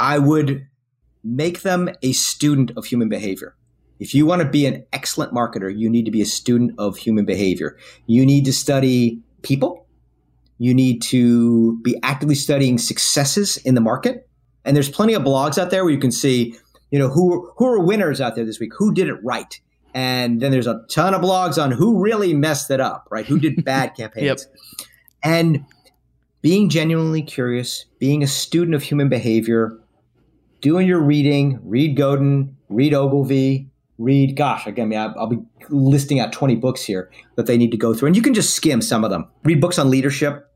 [0.01, 0.67] I would
[1.23, 3.55] make them a student of human behavior.
[4.01, 6.97] If you want to be an excellent marketer, you need to be a student of
[6.97, 7.79] human behavior.
[8.07, 9.87] You need to study people.
[10.59, 14.29] You need to be actively studying successes in the market.
[14.65, 16.57] And there's plenty of blogs out there where you can see,
[16.91, 19.61] you know, who who are winners out there this week, who did it right.
[19.95, 23.27] And then there's a ton of blogs on who really messed it up, right?
[23.27, 24.25] Who did bad campaigns.
[24.25, 24.39] yep.
[25.23, 25.65] And
[26.43, 29.79] being genuinely curious, being a student of human behavior,
[30.61, 35.39] doing your reading, read Godin, read Ogilvy, read, gosh, again, I'll be
[35.69, 38.09] listing out 20 books here that they need to go through.
[38.09, 39.29] And you can just skim some of them.
[39.45, 40.51] Read books on leadership.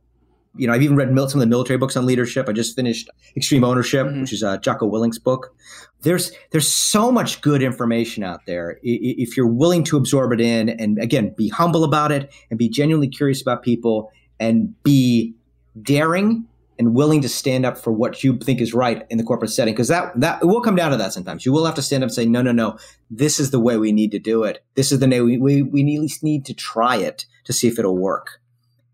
[0.57, 2.49] You know, I've even read some of the military books on leadership.
[2.49, 4.22] I just finished Extreme Ownership, mm-hmm.
[4.22, 5.55] which is uh, Jocko Willink's book.
[6.03, 10.68] There's there's so much good information out there if you're willing to absorb it in,
[10.68, 14.11] and again, be humble about it, and be genuinely curious about people,
[14.41, 15.34] and be
[15.80, 16.45] daring
[16.79, 19.74] and willing to stand up for what you think is right in the corporate setting
[19.74, 21.45] because that that it will come down to that sometimes.
[21.45, 22.79] You will have to stand up and say no no no
[23.11, 24.64] this is the way we need to do it.
[24.74, 27.68] This is the way we, we, we at least need to try it to see
[27.68, 28.41] if it'll work.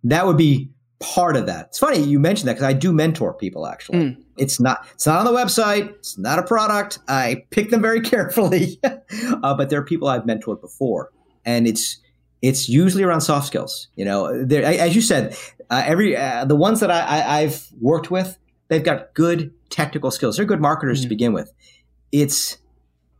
[0.05, 0.70] That would be
[1.01, 1.66] part of that.
[1.66, 3.99] It's funny you mentioned that because i do mentor people actually.
[3.99, 4.24] Mm.
[4.39, 5.91] it's not it's not on the website.
[5.97, 6.99] It's not a product.
[7.09, 8.80] I pick them very carefully.
[8.82, 11.11] Uh, but there are people i've mentored before
[11.45, 11.99] and it's
[12.45, 13.88] it's usually around soft skills.
[13.97, 15.34] You know, there, as you said,
[15.70, 18.38] uh, every uh, the ones that I, have worked with,
[18.68, 20.36] they've got good technical skills.
[20.36, 21.05] They're good marketers mm-hmm.
[21.05, 21.51] to begin with.
[22.12, 22.59] It's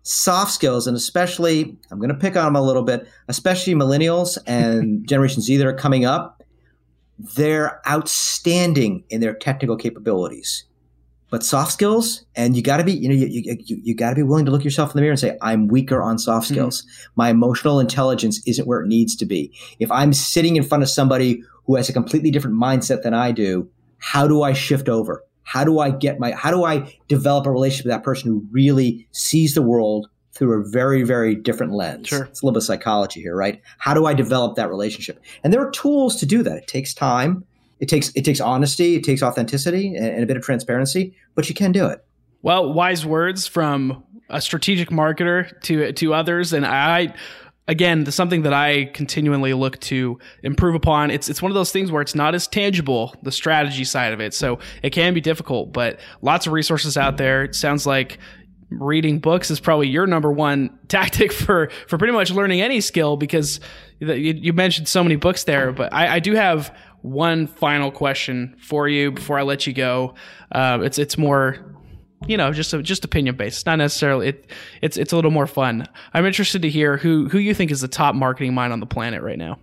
[0.03, 4.37] soft skills, and especially I'm going to pick on them a little bit, especially millennials
[4.47, 6.43] and Generation Z that are coming up.
[7.19, 10.65] They're outstanding in their technical capabilities
[11.35, 14.15] but soft skills and you got to be you know you, you, you got to
[14.15, 16.55] be willing to look yourself in the mirror and say i'm weaker on soft mm-hmm.
[16.55, 16.83] skills.
[16.83, 17.13] Mm-hmm.
[17.17, 19.53] my emotional intelligence isn't where it needs to be.
[19.81, 23.33] If i'm sitting in front of somebody who has a completely different mindset than i
[23.33, 23.69] do
[23.99, 25.25] how do i shift over?
[25.43, 28.47] How do i get my how do i develop a relationship with that person who
[28.53, 32.07] really sees the world through a very very different lens?
[32.07, 32.27] Sure.
[32.27, 33.61] it's a little bit of psychology here right?
[33.79, 35.21] How do i develop that relationship?
[35.43, 36.59] And there are tools to do that.
[36.59, 37.45] It takes time
[37.81, 41.49] it takes it takes honesty, it takes authenticity, and, and a bit of transparency, but
[41.49, 42.05] you can do it.
[42.43, 47.15] Well, wise words from a strategic marketer to to others, and I
[47.67, 51.11] again, something that I continually look to improve upon.
[51.11, 54.21] It's it's one of those things where it's not as tangible, the strategy side of
[54.21, 54.35] it.
[54.35, 57.45] So it can be difficult, but lots of resources out there.
[57.45, 58.19] It sounds like
[58.71, 63.17] reading books is probably your number one tactic for for pretty much learning any skill
[63.17, 63.61] because
[64.01, 65.73] you, you mentioned so many books there.
[65.73, 70.15] But I, I, do have one final question for you before I let you go.
[70.51, 71.75] Uh, it's it's more
[72.27, 73.59] you know, just just opinion based.
[73.59, 74.51] It's not necessarily it.
[74.81, 75.87] It's it's a little more fun.
[76.15, 78.87] I'm interested to hear who who you think is the top marketing mind on the
[78.87, 79.59] planet right now.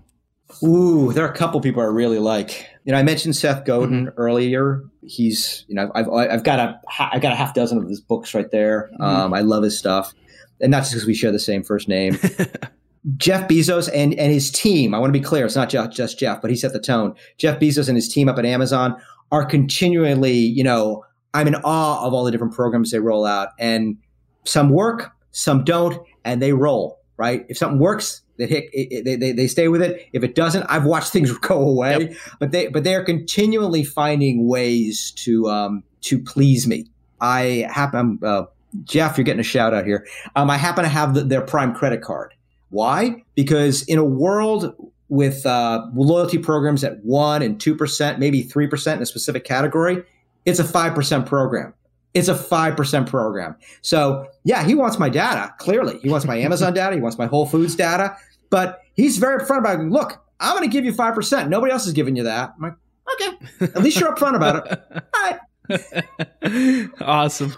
[0.63, 2.67] Ooh, there are a couple people I really like.
[2.83, 4.19] You know, I mentioned Seth Godin mm-hmm.
[4.19, 4.83] earlier.
[5.01, 8.35] He's you know I've I've got a I've got a half dozen of his books
[8.35, 8.91] right there.
[8.93, 9.03] Mm-hmm.
[9.03, 10.13] Um, I love his stuff,
[10.59, 12.19] and not just because we share the same first name.
[13.17, 16.19] Jeff Bezos and, and his team, I want to be clear, it's not just, just
[16.19, 17.15] Jeff, but he set the tone.
[17.37, 18.95] Jeff Bezos and his team up at Amazon
[19.31, 23.49] are continually, you know, I'm in awe of all the different programs they roll out.
[23.57, 23.97] And
[24.43, 27.45] some work, some don't, and they roll, right?
[27.49, 30.07] If something works, they hit, it, they, they, they stay with it.
[30.13, 32.17] If it doesn't, I've watched things go away, yep.
[32.39, 36.87] but they, but they are continually finding ways to, um, to please me.
[37.19, 38.43] I happen, uh,
[38.83, 40.05] Jeff, you're getting a shout out here.
[40.35, 42.33] Um, I happen to have the, their prime credit card.
[42.71, 43.23] Why?
[43.35, 44.73] Because in a world
[45.09, 49.43] with uh, loyalty programs at one and two percent, maybe three percent in a specific
[49.43, 50.03] category,
[50.45, 51.73] it's a 5% program.
[52.13, 53.55] It's a 5% program.
[53.81, 55.99] So, yeah, he wants my data, clearly.
[55.99, 56.95] He wants my Amazon data.
[56.95, 58.17] He wants my Whole Foods data.
[58.49, 61.47] But he's very upfront about, look, I'm going to give you 5%.
[61.47, 62.53] Nobody else is giving you that.
[62.57, 62.73] I'm like,
[63.13, 63.71] okay.
[63.75, 64.83] At least you're upfront about it.
[65.15, 66.89] All right.
[67.01, 67.55] awesome.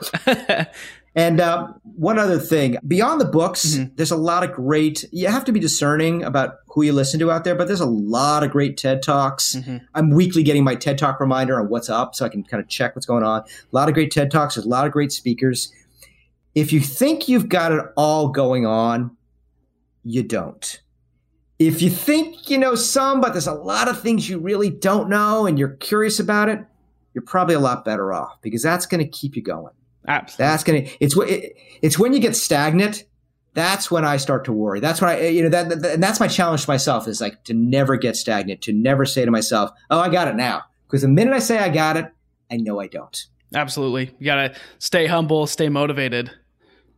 [1.16, 3.95] And uh, one other thing, beyond the books, mm-hmm.
[3.95, 5.05] there's a lot of great.
[5.11, 7.86] You have to be discerning about who you listen to out there, but there's a
[7.86, 9.55] lot of great TED talks.
[9.55, 9.78] Mm-hmm.
[9.93, 12.95] I'm weekly getting my TED talk reminder on WhatsApp, so I can kind of check
[12.95, 13.41] what's going on.
[13.41, 14.55] A lot of great TED talks.
[14.55, 15.72] There's a lot of great speakers.
[16.55, 19.16] If you think you've got it all going on,
[20.03, 20.82] you don't.
[21.59, 25.09] If you think you know some, but there's a lot of things you really don't
[25.09, 26.59] know, and you're curious about it,
[27.14, 29.74] you're probably a lot better off because that's going to keep you going.
[30.08, 30.45] Absolutely.
[30.45, 30.84] That's gonna.
[30.99, 33.04] It's it, it's when you get stagnant.
[33.54, 34.80] That's when I start to worry.
[34.80, 37.22] That's when I, eh, you know, that, that and that's my challenge to myself is
[37.22, 40.64] like to never get stagnant, to never say to myself, "Oh, I got it now,"
[40.88, 42.12] because the minute I say I got it,
[42.51, 43.26] I know I don't.
[43.54, 46.32] Absolutely, you gotta stay humble, stay motivated.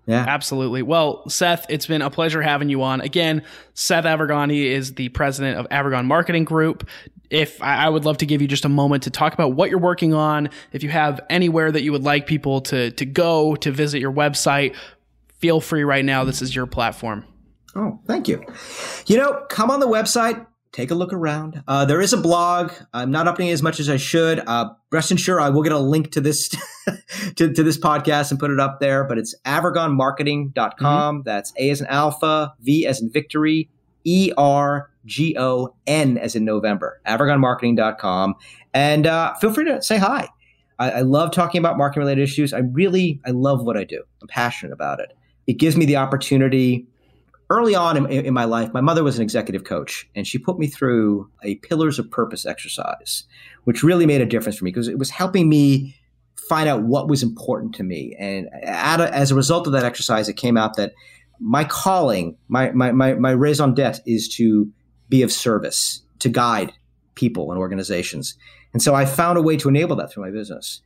[0.07, 0.23] Yeah.
[0.27, 0.83] Absolutely.
[0.83, 3.01] Well, Seth, it's been a pleasure having you on.
[3.01, 3.43] Again,
[3.73, 6.87] Seth Avirgan, he is the president of Avirgan Marketing Group
[7.29, 9.79] if I, would love to give you just a moment to talk about what you're
[9.79, 10.49] working on.
[10.71, 14.11] If you have anywhere that you would like people to to go to visit your
[14.11, 14.75] website,
[15.39, 16.23] feel free right now.
[16.23, 17.25] This is your platform.
[17.75, 18.43] Oh, thank you.
[19.05, 21.61] You know, come on the website, take a look around.
[21.67, 22.71] Uh, there is a blog.
[22.93, 24.39] I'm not updating as much as I should.
[24.39, 26.49] Uh, rest assured, I will get a link to this
[27.35, 29.03] to, to, this podcast and put it up there.
[29.03, 31.15] But it's avirgonmarketing.com.
[31.17, 31.23] Mm-hmm.
[31.23, 33.69] That's A as in alpha, V as in victory,
[34.05, 38.35] E R G O N as in November, avirgonmarketing.com.
[38.73, 40.27] And uh, feel free to say hi.
[40.79, 42.53] I, I love talking about marketing related issues.
[42.53, 44.03] I really, I love what I do.
[44.21, 45.13] I'm passionate about it.
[45.47, 46.87] It gives me the opportunity.
[47.51, 50.57] Early on in, in my life, my mother was an executive coach, and she put
[50.57, 53.23] me through a Pillars of Purpose exercise,
[53.65, 55.95] which really made a difference for me because it was helping me
[56.49, 58.15] find out what was important to me.
[58.19, 60.93] And as a result of that exercise, it came out that
[61.39, 64.71] my calling, my, my, my, my raison d'etre is to
[65.09, 66.73] be of service, to guide
[67.15, 68.35] people and organizations.
[68.73, 70.81] And so I found a way to enable that through my business.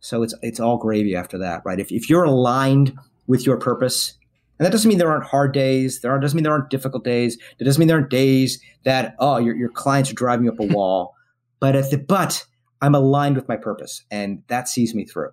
[0.00, 1.78] So it's, it's all gravy after that, right?
[1.78, 2.96] If, if you're aligned
[3.26, 4.14] with your purpose,
[4.58, 6.00] and that doesn't mean there aren't hard days.
[6.00, 7.36] There aren't, doesn't mean there aren't difficult days.
[7.58, 10.60] That doesn't mean there aren't days that, oh, your, your clients are driving you up
[10.60, 11.14] a wall.
[11.58, 12.44] but at the, but
[12.80, 15.30] I'm aligned with my purpose and that sees me through.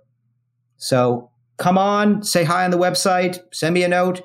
[0.78, 4.22] So come on, say hi on the website, send me a note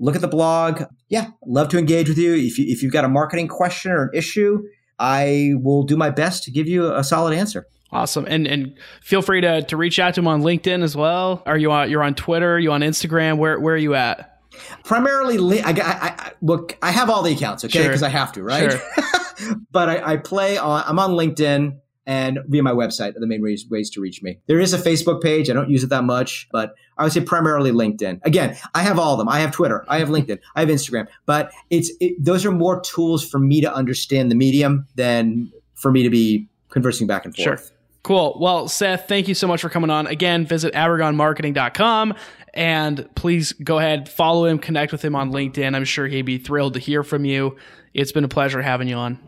[0.00, 0.82] look at the blog.
[1.10, 2.34] Yeah, love to engage with you.
[2.34, 2.66] If, you.
[2.68, 4.62] if you've got a marketing question or an issue,
[4.98, 7.66] I will do my best to give you a solid answer.
[7.92, 8.24] Awesome.
[8.28, 11.42] And and feel free to, to reach out to him on LinkedIn as well.
[11.44, 12.54] Are you on, you're on Twitter?
[12.54, 13.36] Are you on Instagram?
[13.38, 14.38] Where, where are you at?
[14.84, 17.82] Primarily, I, I, I look, I have all the accounts, okay?
[17.82, 18.08] Because sure.
[18.08, 18.70] I have to, right?
[18.70, 19.54] Sure.
[19.72, 21.78] but I, I play on, I'm on LinkedIn
[22.10, 24.40] and via my website are the main ways, ways to reach me.
[24.48, 25.48] There is a Facebook page.
[25.48, 28.18] I don't use it that much, but I would say primarily LinkedIn.
[28.24, 29.28] Again, I have all of them.
[29.28, 32.80] I have Twitter, I have LinkedIn, I have Instagram, but it's it, those are more
[32.80, 37.34] tools for me to understand the medium than for me to be conversing back and
[37.34, 37.44] forth.
[37.44, 37.76] Sure.
[38.02, 38.36] Cool.
[38.40, 40.08] Well, Seth, thank you so much for coming on.
[40.08, 42.14] Again, visit avirgonmarketing.com
[42.54, 45.76] and please go ahead, follow him, connect with him on LinkedIn.
[45.76, 47.56] I'm sure he'd be thrilled to hear from you.
[47.94, 49.18] It's been a pleasure having you on.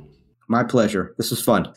[0.49, 1.15] My pleasure.
[1.17, 1.73] This was fun.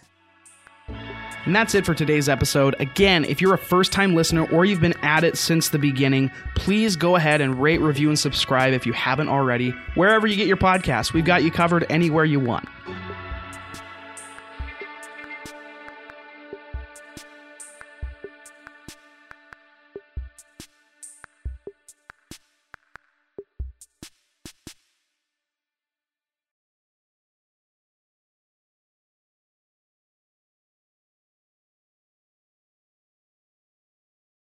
[1.45, 2.75] And that's it for today's episode.
[2.79, 6.31] Again, if you're a first time listener or you've been at it since the beginning,
[6.55, 9.69] please go ahead and rate, review, and subscribe if you haven't already.
[9.93, 12.67] Wherever you get your podcast, we've got you covered anywhere you want.